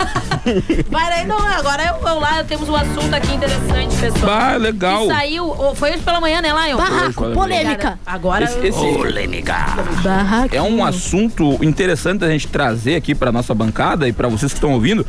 [0.90, 4.32] Vai daí, não, agora eu, eu lá temos um assunto aqui interessante, pessoal.
[4.32, 5.02] Ah, legal.
[5.02, 6.76] Que saiu, oh, foi hoje pela manhã, né, Lion?
[6.76, 7.98] Barraco, polêmica.
[8.06, 10.54] Agora Esse- esse- Barraco.
[10.54, 14.56] É um assunto interessante a gente trazer aqui pra nossa bancada e pra vocês que
[14.56, 15.06] estão ouvindo,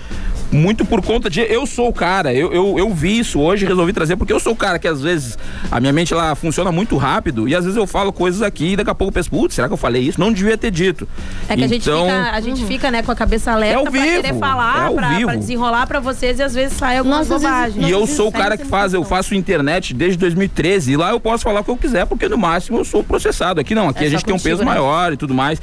[0.52, 3.68] muito por conta de eu sou o cara, eu, eu, eu vi isso hoje e
[3.68, 5.38] resolvi trazer, porque eu sou o cara que às vezes
[5.72, 8.76] a minha mente ela funciona muito rápido e às vezes eu falo coisas aqui e
[8.76, 10.20] daqui a pouco eu penso, putz, será que eu falei isso?
[10.20, 11.08] Não devia ter dito.
[11.48, 13.78] É que a gente então, fica, a gente fica, né, com a cabeça alerta É
[13.78, 15.26] ao pra vivo, querer falar, é pra, vivo.
[15.26, 17.70] pra desenrolar pra vocês e às vezes sai algumas Nossa.
[17.78, 21.20] E eu sou o cara que faz, eu faço internet desde 2013 e lá eu
[21.20, 23.60] posso falar o que eu quiser, porque no máximo eu sou processado.
[23.60, 24.66] Aqui não, aqui É a gente tem um peso né?
[24.66, 25.62] maior e tudo mais.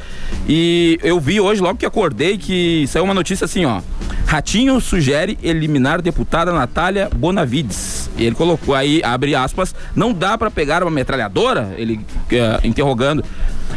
[0.49, 3.80] E eu vi hoje, logo que acordei, que saiu uma notícia assim, ó.
[4.26, 8.11] Ratinho sugere eliminar deputada Natália Bonavides.
[8.16, 11.74] E ele colocou aí, abre aspas, não dá pra pegar uma metralhadora?
[11.77, 12.01] Ele
[12.31, 13.24] eh, interrogando.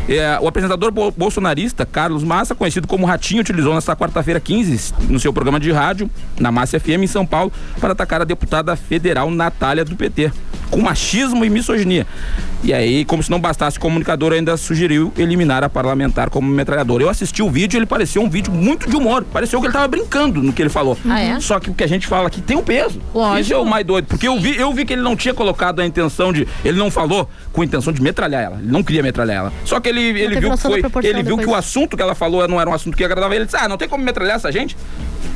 [0.08, 5.20] É, o apresentador bo- bolsonarista Carlos Massa, conhecido como Ratinho, utilizou nesta quarta-feira 15, no
[5.20, 9.30] seu programa de rádio, na Massa FM em São Paulo, para atacar a deputada federal
[9.30, 10.32] Natália do PT,
[10.72, 12.08] com machismo e misoginia.
[12.64, 17.04] E aí, como se não bastasse, o comunicador ainda sugeriu eliminar a parlamentar como metralhadora.
[17.04, 19.24] Eu assisti o vídeo, ele pareceu um vídeo muito de humor.
[19.32, 20.89] Pareceu que ele tava brincando no que ele falou.
[21.08, 21.40] Ah, é?
[21.40, 23.02] Só que o que a gente fala aqui tem um peso.
[23.14, 23.40] Lógico.
[23.40, 24.06] Isso é o mais doido.
[24.06, 26.48] Porque eu vi, eu vi que ele não tinha colocado a intenção de.
[26.64, 28.58] Ele não falou com a intenção de metralhar ela.
[28.62, 29.54] Ele não queria metralhar ela.
[29.66, 30.82] Só que ele, ele viu que foi.
[31.04, 33.40] Ele viu que o assunto que ela falou não era um assunto que agradava ele.
[33.44, 34.76] Ele disse: Ah, não tem como metralhar essa gente.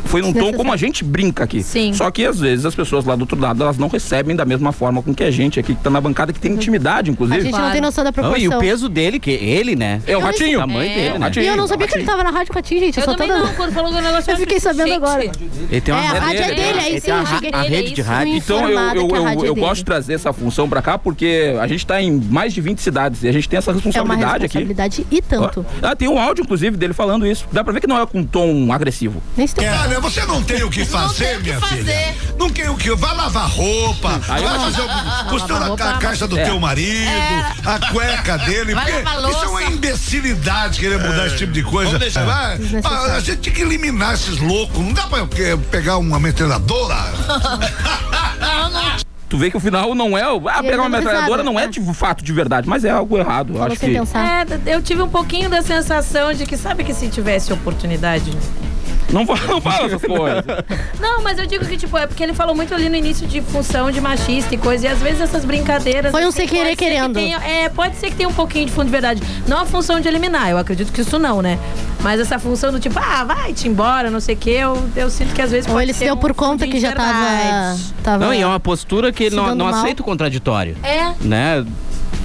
[0.06, 1.64] Foi num tom como a gente brinca aqui.
[1.64, 1.92] Sim.
[1.94, 4.72] Só que às vezes as pessoas lá do outro lado elas não recebem da mesma
[4.72, 7.42] forma com que a gente aqui que tá na bancada, que tem intimidade, A inclusive.
[7.42, 8.40] gente não tem noção da Não, proporção.
[8.44, 10.02] e o peso dele, que ele, né?
[10.06, 10.62] É o ratinho.
[10.62, 11.32] A mãe É, dele, o né?
[11.36, 12.98] E eu não sabia que ele tava na rádio com a Tim, gente.
[12.98, 13.46] Eu, Eu só também tava...
[13.48, 15.32] não, quando falou do negócio Eu fiquei sabendo gente, agora.
[15.70, 18.02] Ele tem uma É, a rádio é dele, dele, ele aí sim, a, rede de
[18.02, 18.36] rádio.
[18.36, 21.68] Então eu, eu, eu, é eu gosto de trazer essa função pra cá porque a
[21.68, 24.46] gente tá em mais de 20 cidades e a gente tem essa É uma responsabilidade
[24.46, 24.58] aqui.
[24.58, 25.66] responsabilidade e tanto.
[25.82, 27.46] Ah, tem um áudio, inclusive, dele falando isso.
[27.52, 29.22] Dá pra ver que não é com tom agressivo.
[29.36, 32.16] Nem se Olha, você não tem o que fazer, minha filha.
[32.38, 32.94] Não tem o que.
[32.94, 36.46] Vai lavar roupa, vai fazer o, costura roupa, a caixa do é.
[36.46, 37.10] teu marido,
[37.66, 38.74] a cueca dele.
[38.74, 41.92] Isso é uma imbecilidade querer mudar esse tipo de coisa.
[41.92, 42.26] Vamos deixar.
[42.26, 43.14] Vai, Desnecessário.
[43.14, 44.80] a gente tem que eliminar esses loucos.
[44.80, 46.96] Não dá pra pe- pegar uma metralhadora.
[49.30, 50.32] Tu vê que o final não é.
[50.32, 53.56] o- Ah, pegar uma metralhadora não é de fato de verdade, mas é algo errado.
[53.56, 53.92] Eu acho que.
[53.92, 54.46] pensar.
[54.48, 58.30] É, eu tive um pouquinho da sensação de que, sabe que se tivesse oportunidade,
[59.12, 60.44] Não, não fala essas coisas.
[61.00, 63.42] Não, mas eu digo que, tipo, é porque ele falou muito ali no início de
[63.42, 66.12] função de machista e coisa, e às vezes essas brincadeiras.
[66.12, 67.14] Foi um assim, sem querer ser que querendo.
[67.14, 69.22] tenha- é, pode ser que tenha um pouquinho de fundo de verdade.
[69.48, 71.60] Não a função de eliminar, eu acredito que isso não, né?
[72.02, 75.34] Mas essa função do tipo, ah, vai-te embora, não sei o quê, eu, eu sinto
[75.34, 77.78] que às vezes Ou pode ele se deu um por conta que já tava.
[78.04, 80.76] tava Não, e é uma postura que ele não, não aceita o contraditório.
[80.84, 81.66] É, Né?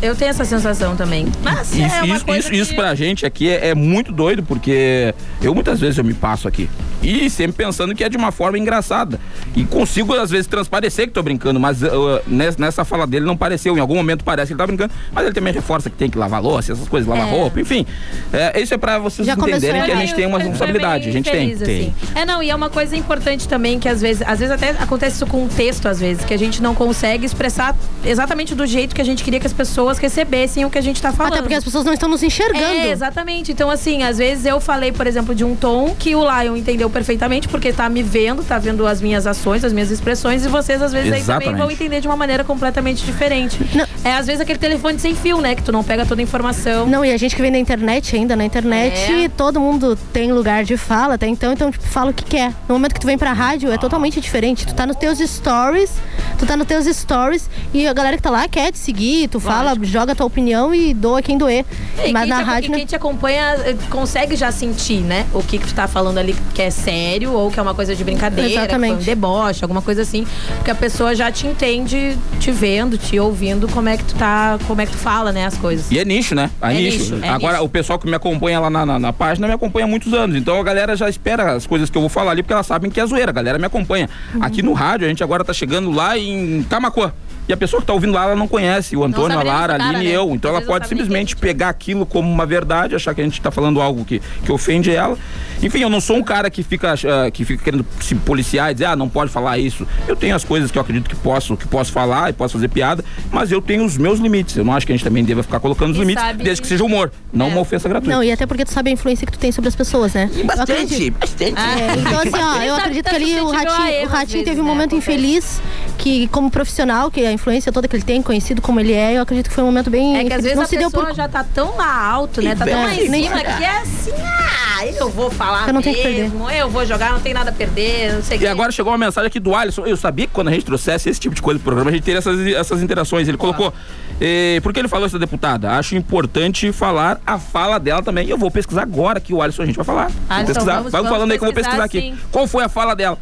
[0.03, 1.27] Eu tenho essa sensação também.
[1.43, 4.13] Mas Isso, é uma isso, coisa isso, que- isso pra gente aqui é, é muito
[4.13, 6.69] doido, porque eu muitas vezes eu me passo aqui.
[7.03, 9.21] E sempre pensando que é de uma forma engraçada.
[9.55, 11.89] E consigo, às vezes, transparecer que tô brincando, mas uh,
[12.27, 13.77] nessa, nessa fala dele não pareceu.
[13.77, 16.19] Em algum momento parece que ele tá brincando, mas ele também reforça que tem que
[16.19, 17.31] lavar louça, essas coisas, lavar É.
[17.31, 17.87] roupa, enfim.
[18.33, 21.09] É, isso é pra vocês Já entenderem que a gente tem uma responsabilidade.
[21.09, 21.81] A gente feliz, tem.
[21.81, 21.95] assim.
[22.15, 25.17] É, não, e é uma coisa importante também que às vezes, às vezes até acontece
[25.17, 28.95] isso com o texto, às vezes, que a gente não consegue expressar exatamente do jeito
[28.95, 31.35] que a gente queria que as pessoas recebessem o que a gente tá falando.
[31.35, 32.65] Até porque as pessoas não estão nos enxergando.
[32.65, 33.53] É, exatamente.
[33.53, 36.91] Então, assim, às vezes eu falei, por exemplo, de um tom que o Lion entendeu
[36.91, 40.83] perfeitamente, porque tá me vendo, tá vendo as minhas ações, as minhas expressões, e vocês,
[40.83, 43.59] às vezes, aí também vão entender de uma maneira completamente diferente.
[44.05, 45.55] É, às vezes, aquele telefone sem fio, né?
[45.55, 46.87] Que tu não pega toda a informação.
[46.87, 49.29] Não, e a gente que vem na internet ainda, na internet, É.
[49.29, 52.53] todo mundo tem lugar de fala até então, então tipo, fala o que quer.
[52.69, 54.67] No momento que tu vem pra rádio, é totalmente diferente.
[54.67, 55.91] Tu tá nos teus stories,
[56.39, 59.41] tu tá nos teus stories e a galera que tá lá quer te seguir, tu
[59.41, 61.65] fala, joga a tua opinião e doa quem doer.
[62.05, 65.27] E Mas quem na te, rádio, quem te acompanha eh, consegue já sentir, né?
[65.33, 67.95] O que, que tu tá falando ali que é sério ou que é uma coisa
[67.95, 68.99] de brincadeira, Exatamente.
[68.99, 70.27] que foi um deboche, alguma coisa assim.
[70.57, 74.59] Porque a pessoa já te entende, te vendo, te ouvindo, como é que tu tá,
[74.67, 75.91] como é que tu fala, né, as coisas.
[75.91, 76.51] E é nicho, né?
[76.61, 77.15] É, É nicho.
[77.15, 77.65] nicho, é Agora, nicho.
[77.65, 80.37] o pessoal que me acompanha lá na, na, na página me acompanha há muitos anos.
[80.37, 82.91] Então a galera já espera as coisas que eu vou falar ali, porque elas sabem
[82.91, 83.31] que é zoeira.
[83.31, 84.09] A galera me acompanha.
[84.35, 84.43] Uhum.
[84.43, 87.13] Aqui no rádio, a gente agora tá chegando lá em Camacuã.
[87.49, 89.89] E a pessoa que tá ouvindo lá, ela não conhece o Antônio, a Lara, a
[89.89, 90.15] Aline e né?
[90.17, 90.31] eu.
[90.35, 93.81] Então ela pode simplesmente pegar aquilo como uma verdade, achar que a gente tá falando
[93.81, 95.17] algo que, que ofende ela.
[95.63, 98.75] Enfim, eu não sou um cara que fica, ah, que fica querendo se policiar e
[98.75, 99.87] dizer, ah, não pode falar isso.
[100.07, 102.69] Eu tenho as coisas que eu acredito que posso, que posso falar e posso fazer
[102.69, 104.57] piada, mas eu tenho os meus limites.
[104.57, 106.61] Eu não acho que a gente também deva ficar colocando os E limites, sabe- desde
[106.63, 107.49] que seja humor, não É.
[107.49, 108.15] uma ofensa gratuita.
[108.15, 110.31] Não, e até porque tu sabe a influência que tu tem sobre as pessoas, né?
[110.45, 111.55] Bastante, bastante.
[111.59, 114.65] É, então, assim, ó, eu acredito que ali o Ratinho, o Ratinho vezes, teve um
[114.65, 114.71] né?
[114.71, 115.61] momento infeliz,
[115.97, 119.23] que como profissional, que a influência toda que ele tem, conhecido como ele é, eu
[119.23, 120.17] acredito que foi um momento bem.
[120.19, 122.43] É que às vezes não a se deu pessoa por já tá tão lá alto,
[122.43, 122.55] né?
[122.55, 125.73] Tá tão lá em É, nem- cima que é assim, ah, eu vou falar Eu
[125.75, 128.71] não mesmo, eu vou jogar, não tem nada a perder, não sei o E agora
[128.73, 129.87] chegou uma mensagem aqui do Alisson.
[129.87, 132.03] Eu sabia que quando a gente trouxesse esse tipo de coisa pro programa, a gente
[132.05, 133.27] teria essas, essas interações.
[133.29, 133.73] Ele colocou.
[134.21, 135.71] Eh, por que ele falou essa deputada?
[135.73, 138.27] Acho importante falar a fala dela também.
[138.27, 140.09] E eu vou pesquisar agora que o Alisson a gente vai falar.
[140.09, 140.75] Vou Alisson, pesquisar.
[140.79, 142.17] vamos- vai vamos falando aí que eu vou pesquisar, pesquisar aqui.
[142.17, 142.29] sim.
[142.33, 143.17] Qual foi a fala dela?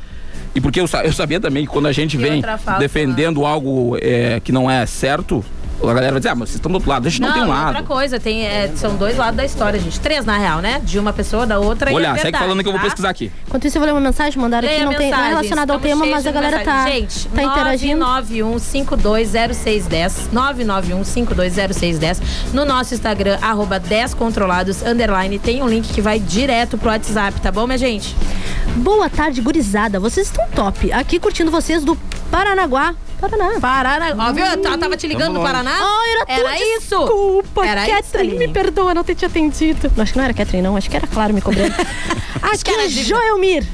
[0.56, 2.42] E porque eu, eu sabia também que quando a gente E vem
[2.78, 5.44] defendendo algo eh, que não é certo,
[5.82, 7.06] a galera vai dizer, ah, mas vocês estão do outro lado.
[7.06, 7.66] A gente não, tem um lado.
[7.68, 10.00] outra coisa, tem, é, são dois lados da história, gente.
[10.00, 10.80] Três, na real, né?
[10.82, 12.86] De uma pessoa, da outra Vou e é segue falando que eu vou tá?
[12.86, 13.30] pesquisar aqui.
[13.46, 15.70] Enquanto isso, eu vou ler uma mensagem, mandaram aqui, não, tem, não é mensagens, relacionado
[15.70, 17.22] ao tema, mas a galera tá, mensagens.
[17.22, 18.04] Gente, tá interagindo.
[18.04, 22.22] 991520610, 991520610,
[22.52, 27.52] no nosso Instagram, arroba 10controlados, underline, tem um link que vai direto pro WhatsApp, tá
[27.52, 28.16] bom, minha gente?
[28.76, 30.00] Boa tarde, gurizada.
[30.00, 30.92] Vocês estão top.
[30.92, 31.96] Aqui curtindo vocês do
[32.30, 32.94] Paranaguá.
[33.20, 33.60] Paraná.
[33.60, 34.28] Paraná.
[34.28, 34.44] Ó, viu?
[34.44, 35.40] Eu tava te ligando do.
[35.40, 35.72] Paraná?
[35.78, 36.98] Ah, era, Era isso.
[36.98, 38.46] Desculpa, Era isso, Catherine, Aline.
[38.46, 39.90] me perdoa não ter te atendido.
[39.98, 40.76] Acho que não era Catherine, não.
[40.76, 41.74] Acho que era Claro me cobrando.
[42.42, 43.66] Aqui é Joelmir.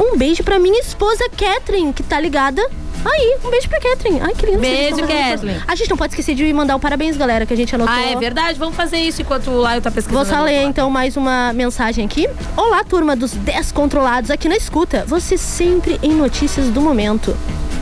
[0.00, 2.60] Um beijo pra minha esposa Catherine, que tá ligada.
[3.06, 4.18] Aí, um beijo pra Catherine.
[4.22, 4.60] Ai, que lindo.
[4.60, 5.56] que vocês Beijo, estão fazendo Kathleen.
[5.56, 5.64] isso.
[5.68, 7.94] A gente não pode esquecer de mandar o parabéns, galera, que a gente anotou.
[7.94, 8.58] Ah, é verdade?
[8.58, 10.24] Vamos fazer isso enquanto o Laio tá pesquisando.
[10.24, 12.26] Vou só ler então mais uma mensagem aqui.
[12.56, 15.04] Olá, turma dos 10 controlados aqui na escuta.
[15.06, 17.36] Você sempre em notícias do momento.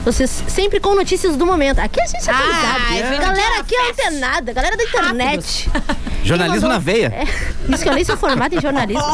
[0.05, 1.79] Vocês sempre com notícias do momento.
[1.79, 2.85] Aqui a gente é atualizado.
[2.91, 3.21] verdade.
[3.21, 5.71] Galera aqui é antenada, galera da internet.
[6.25, 7.07] Jornalismo na veia.
[7.07, 9.03] É, isso que eu nem sou formada em jornalismo.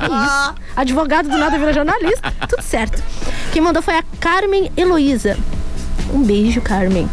[0.00, 0.54] Que isso.
[0.76, 2.32] Advogado do nada vira jornalista.
[2.48, 3.02] Tudo certo.
[3.52, 5.38] Quem mandou foi a Carmen Heloísa.
[6.12, 7.08] Um beijo, Carmen.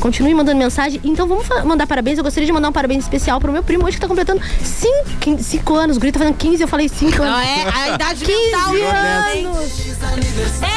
[0.00, 1.00] Continue mandando mensagem.
[1.04, 2.18] Então vamos mandar parabéns.
[2.18, 5.74] Eu gostaria de mandar um parabéns especial pro meu primo hoje que tá completando 5
[5.74, 5.96] anos.
[5.96, 7.34] O Guri tá fazendo 15, eu falei 5 anos.
[7.34, 9.46] Não, é a idade 15 mental, né?
[9.46, 9.72] anos.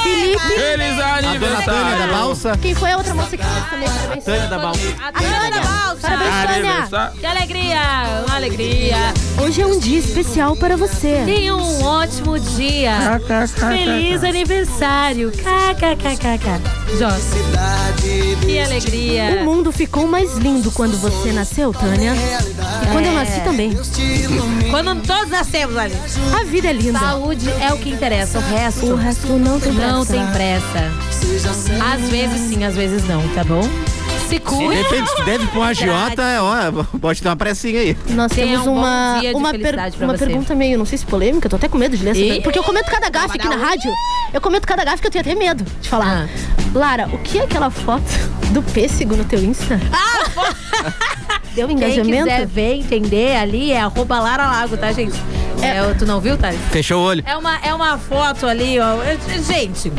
[0.03, 0.39] Felipe.
[0.39, 1.99] Feliz aniversário.
[1.99, 2.57] da Balsa.
[2.61, 3.87] Quem foi a outra moça que fez também?
[3.89, 4.23] Parabéns.
[4.23, 4.81] Tânia da Balsa.
[5.01, 6.01] A Tânia da Balsa.
[6.01, 7.13] Parabéns, Tânia.
[7.19, 7.79] Que alegria,
[8.25, 8.97] uma alegria.
[9.43, 11.23] Hoje é um dia especial para você.
[11.25, 13.19] Tenha um ótimo dia.
[13.57, 15.31] Feliz aniversário.
[15.31, 16.97] KKKKK.
[16.97, 17.35] Jossa.
[18.45, 19.10] Que alegria.
[19.19, 22.13] O mundo ficou mais lindo quando você nasceu, Tânia.
[22.13, 23.15] E quando eu É.
[23.15, 23.71] nasci também.
[24.69, 25.95] Quando todos nascemos ali.
[26.39, 26.99] A vida é linda.
[26.99, 28.39] Saúde é o que interessa.
[28.39, 28.85] O resto.
[28.87, 29.91] O resto não tem pressa.
[29.91, 30.91] Não tem pressa.
[31.93, 33.61] Às vezes sim, às vezes não, tá bom?
[34.39, 37.97] Se De repente, se deve pra um agiota, é, ó, pode ter uma pressinha aí.
[38.09, 41.55] Nós Tenha temos um uma, uma, per- uma pergunta meio, não sei se polêmica, tô
[41.57, 43.91] até com medo de ler essa pergunta, Porque eu comento cada gafe aqui na rádio.
[44.33, 46.29] Eu comento cada gafe que eu tenho até medo de falar.
[46.73, 48.03] Lara, o que é aquela foto
[48.51, 49.79] do pêssego no teu Insta?
[51.53, 52.23] Deu Quem engajamento?
[52.29, 55.19] quiser ver, entender ali, é arroba Lara Lago, tá, gente?
[55.61, 56.59] É, tu não viu, Thales?
[56.71, 57.23] Fechou o olho.
[57.25, 59.01] É uma, é uma foto ali, ó.
[59.03, 59.91] É- Gente.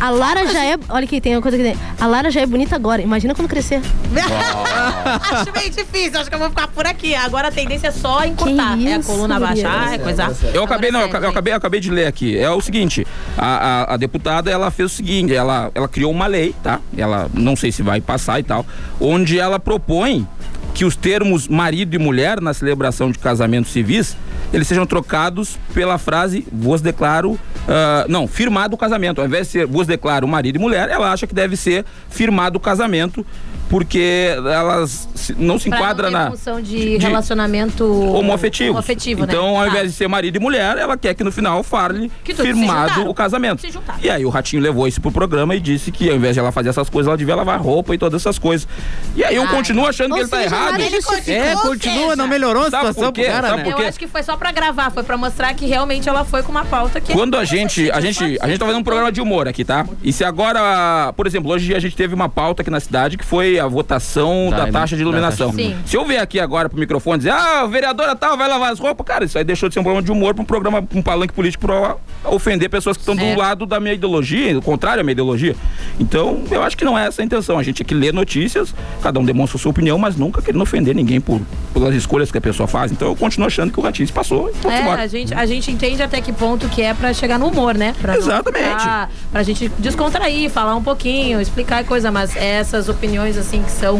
[0.00, 0.76] A Lara já é.
[0.88, 1.76] Olha aqui, tem uma coisa que tem.
[2.00, 3.02] A Lara já é bonita agora.
[3.02, 3.80] Imagina quando crescer.
[5.32, 7.14] Acho meio difícil, acho que eu vou ficar por aqui.
[7.14, 8.78] Agora a tendência é só encurtar.
[8.80, 10.34] é a coluna baixar, é coisa.
[10.52, 12.38] Eu acabei, não, eu acabei, eu acabei, eu acabei de ler aqui.
[12.38, 16.26] É o seguinte, a, a, a deputada, ela fez o seguinte, ela, ela criou uma
[16.26, 16.80] lei, tá?
[16.96, 18.64] Ela, não sei se vai passar e tal,
[19.00, 20.26] onde ela propõe
[20.78, 24.16] que os termos marido e mulher na celebração de casamentos civis,
[24.52, 29.20] eles sejam trocados pela frase vos declaro, ah, não, firmado o casamento.
[29.20, 32.58] Ao invés de ser vos declaro marido e mulher, ela acha que deve ser firmado
[32.58, 33.26] o casamento,
[33.68, 38.70] porque elas não se Pra enquadra não ter na função de, relacionamento homoafetivo.
[38.70, 39.58] homoafetivo, então, né?
[39.58, 39.68] ao Tá.
[39.70, 43.14] invés de ser marido e mulher, ela quer que no final fale Que firmado o
[43.14, 43.62] casamento.
[44.02, 46.50] E aí o Ratinho levou isso pro programa e disse que ao invés de ela
[46.52, 48.66] fazer essas coisas, ela devia lavar roupa e todas essas coisas.
[49.14, 49.48] E aí eu Ai.
[49.54, 50.72] continuo achando que Ou ele tá seja, errado.
[50.72, 50.96] nada Ele
[51.28, 52.16] É, continua, seja.
[52.16, 53.22] não melhorou a Sabe por situação quê?
[53.24, 53.64] pro cara, Sabe né?
[53.70, 53.82] por quê?
[53.82, 56.50] Eu acho que foi só pra gravar, foi pra mostrar que realmente ela foi com
[56.50, 57.12] uma pauta que.
[57.12, 59.86] Quando a gente, a gente, a gente tá fazendo um programa de humor aqui, tá?
[60.02, 63.24] E se agora, por exemplo, hoje a gente teve uma pauta aqui na cidade que
[63.24, 65.50] foi a votação da, Da- taxa de iluminação.
[65.52, 65.76] taxa de.
[65.88, 69.06] Se eu vier aqui agora pro microfone dizer, ah, vereadora tal vai lavar as roupas,
[69.06, 71.32] cara, isso aí deixou de ser um programa de humor pra um programa, um palanque
[71.32, 73.34] político pra ofender pessoas que estão É.
[73.34, 75.54] do lado da minha ideologia, do contrário à minha ideologia.
[75.98, 77.58] Então, eu acho que não é essa a intenção.
[77.58, 80.60] A gente tem que ler notícias, cada um demonstra a sua opinião, mas nunca querendo
[80.62, 81.40] ofender ninguém por,
[81.72, 82.92] pelas escolhas que a pessoa faz.
[82.92, 84.50] Então, eu continuo achando que o Ratinho se passou.
[84.50, 85.02] e É, embora.
[85.02, 87.94] a gente, a gente entende até que ponto que é pra chegar no humor, né?
[88.00, 88.64] Pra não Exatamente.
[88.68, 93.98] ficar- pra gente descontrair, falar um pouquinho, explicar coisa, mas essas opiniões, assim, que são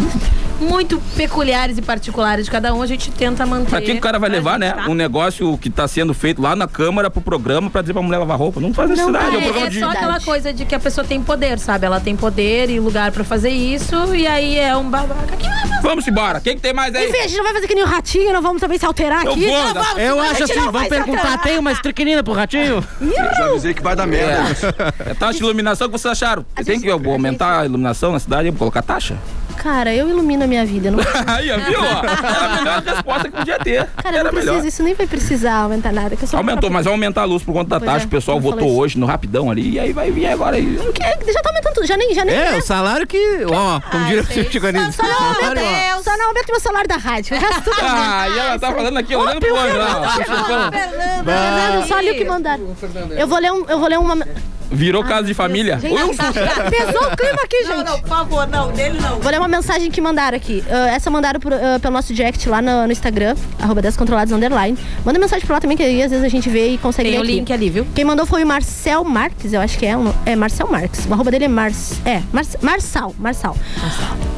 [0.61, 3.71] muito peculiares e particulares de cada um, a gente tenta manter.
[3.71, 4.73] Pra que que o cara vai levar, né?
[4.73, 4.89] tá?
[4.89, 8.19] Um negócio que tá sendo feito lá na Câmara pro programa pra dizer pra mulher
[8.19, 8.61] lavar roupa.
[8.61, 9.37] Não faz necessidade.
[9.37, 9.79] é um É, programa é de.
[9.81, 11.87] só aquela coisa de que a pessoa tem poder, sabe?
[11.87, 15.47] Ela tem poder e lugar pra fazer isso, e aí é um babaca que
[15.81, 16.41] Vamos embora.
[16.41, 17.09] Quem que tem mais aí?
[17.09, 19.25] Enfim, a gente não vai fazer que nem o ratinho, não vamos também se alterar
[19.25, 19.47] Eu aqui.
[19.47, 21.43] vou, Não vamos, Eu acho assim, vamos perguntar, alterar.
[21.43, 22.85] tem uma estriquinina pro ratinho?
[23.37, 24.43] Já avisei que vai dar merda.
[25.07, 26.45] É, taxa de iluminação que vocês acharam?
[26.65, 29.17] Tem que aumentar a iluminação na cidade e colocar taxa?
[29.63, 30.89] Cara, eu ilumino a minha vida.
[30.89, 31.01] eu Não...
[31.27, 31.81] Aí, viu?
[31.81, 32.05] ó?
[32.05, 33.87] Era a melhor resposta que podia ter.
[33.97, 34.67] Cara, Era não precisa, melhor.
[34.69, 36.17] isso nem vai precisar aumentar nada.
[36.17, 38.05] Que eu sou Aumentou, mas vai aumentar a luz por conta da Pois taxa.
[38.05, 38.79] é, o pessoal votou isso.
[38.79, 39.71] hoje no rapidão ali.
[39.73, 40.77] E aí vai vir agora aí.
[41.01, 42.57] É, já tá aumentando tudo, já nem, já nem É, né?
[42.59, 43.19] o salário que,
[43.51, 44.93] ó, como diria o Chico Anísio.
[44.93, 47.37] Só não aumenta, só não aumenta meu salário da rádio.
[47.37, 50.03] O resto tudo Ah, e ela tá falando aqui, olhando pro anjo lá.
[50.07, 51.23] ó.
[51.25, 52.77] Fernando, só ali o que mandaram.
[53.17, 54.17] Eu vou ler, um, eu vou ler uma.
[54.71, 55.79] Virou casa de família.
[55.79, 56.23] Gente, Wilson.
[56.71, 57.77] pesou o clima aqui, gente.
[57.77, 59.19] Não, não, por favor, não, dele não.
[59.19, 60.63] Vou ler uma mensagem que mandaram aqui.
[60.71, 64.77] Ah, essa mandaram pro- ah, pelo nosso direct lá no, no Instagram, arroba descontrolados underline.
[65.05, 67.19] Manda mensagem pra lá também, que aí às vezes a gente vê e consegue Tem
[67.19, 67.33] ler o aqui.
[67.39, 67.87] link ali, viu?
[67.95, 69.97] Quem mandou foi o Marcel Marques, eu acho que é.
[69.97, 71.07] um- É Marcel Marques.
[71.07, 71.71] O arroba dele é Mar...
[72.05, 72.45] É, Mar...
[72.61, 73.15] Marçal.
[73.19, 73.57] Marçal.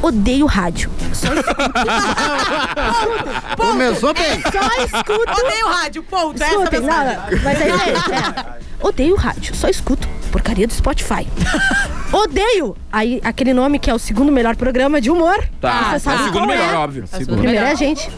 [0.01, 0.89] Odeio rádio.
[1.13, 1.27] Só
[3.57, 4.41] Começou bem.
[4.41, 5.45] Só escuto.
[5.45, 6.41] Odeio rádio, ponto.
[6.41, 7.17] Essa Escutem, mensagem.
[7.17, 8.61] não, não, mas aí, é.
[8.81, 11.27] Odeio rádio, só escuto porcaria do Spotify.
[12.11, 12.75] Odeio!
[12.91, 15.37] Aí, aquele nome que é o segundo melhor programa de humor.
[15.59, 16.77] Tá, Você é o segundo melhor, é.
[16.77, 17.03] óbvio.
[17.03, 18.09] O primeiro é a gente.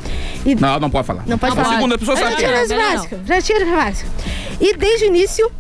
[0.46, 1.24] E Não, não pode falar.
[1.26, 1.76] não pode A falar.
[1.76, 2.62] segunda pessoa sabe Já é.
[2.62, 3.20] as básicas.
[3.26, 3.36] Já
[3.76, 4.12] básicas.
[4.62, 5.52] E desde o início,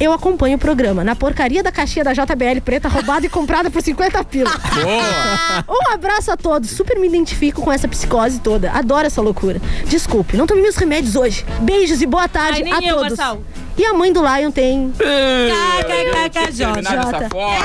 [0.00, 1.02] eu acompanho o programa.
[1.02, 4.50] Na porcaria da caixinha da JBL preta, roubada e comprada por 50 pila.
[4.74, 5.64] Boa!
[5.68, 6.70] Um abraço a todos.
[6.70, 8.70] Super me identifico com essa psicose toda.
[8.70, 9.60] Adoro essa loucura.
[9.86, 11.44] Desculpe, não tomei meus remédios hoje.
[11.60, 13.18] Beijos e boa tarde Ai, nem a eu, todos.
[13.18, 13.42] Marçal.
[13.78, 14.92] E a mãe do Lion tem.
[14.92, 17.28] KKKK, Terminar dessa Jota.
[17.30, 17.58] forma.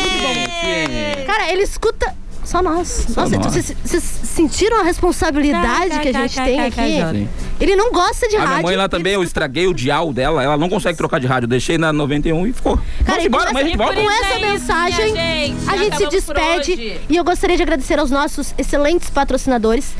[0.00, 1.26] Muito bonitinho.
[1.26, 2.14] Cara, ele escuta.
[2.44, 2.88] Só nós.
[3.08, 3.46] Só Nossa, nós.
[3.54, 7.28] vocês, vocês sentiram a responsabilidade que a gente tem aqui?
[7.62, 8.54] Ele não gosta de A rádio.
[8.54, 11.46] minha mãe lá também, eu estraguei o dial dela, ela não consegue trocar de rádio.
[11.48, 12.76] Deixei na 91 e ficou.
[12.76, 14.02] Cara, Vamos e embora, com amanhã a gente essa, volta.
[14.02, 15.70] com essa É isso, mensagem, gente.
[15.70, 17.00] a gente se despede.
[17.08, 19.94] E eu gostaria de agradecer aos nossos excelentes patrocinadores.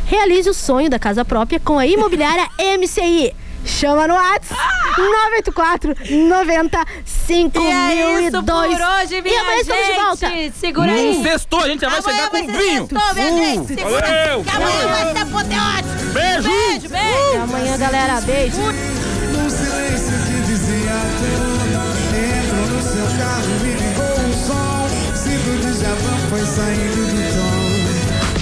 [0.06, 2.48] Realize o sonho da casa própria com a imobiliária
[2.78, 3.34] MCI.
[3.66, 4.62] Chama no WhatsApp
[4.98, 5.96] 984
[6.28, 7.64] 90 5002.
[7.64, 10.02] E é isso por hoje, minha E amanhã estamos de gente.
[10.04, 10.60] volta.
[10.60, 11.24] Segura aí.
[11.24, 12.88] Sextou, a gente já vai Amanhã chegar com vinho.
[12.88, 13.74] sextou, minha gente.
[13.74, 14.44] Uh, Segura valeu.
[14.44, 16.04] que amanhã vai ser apoteótico.
[16.14, 16.50] Beijo.
[16.50, 17.30] Beijo, beijo.
[17.30, 18.22] Até amanhã, galera.
[18.22, 18.58] Beijo.
[18.62, 19.50] No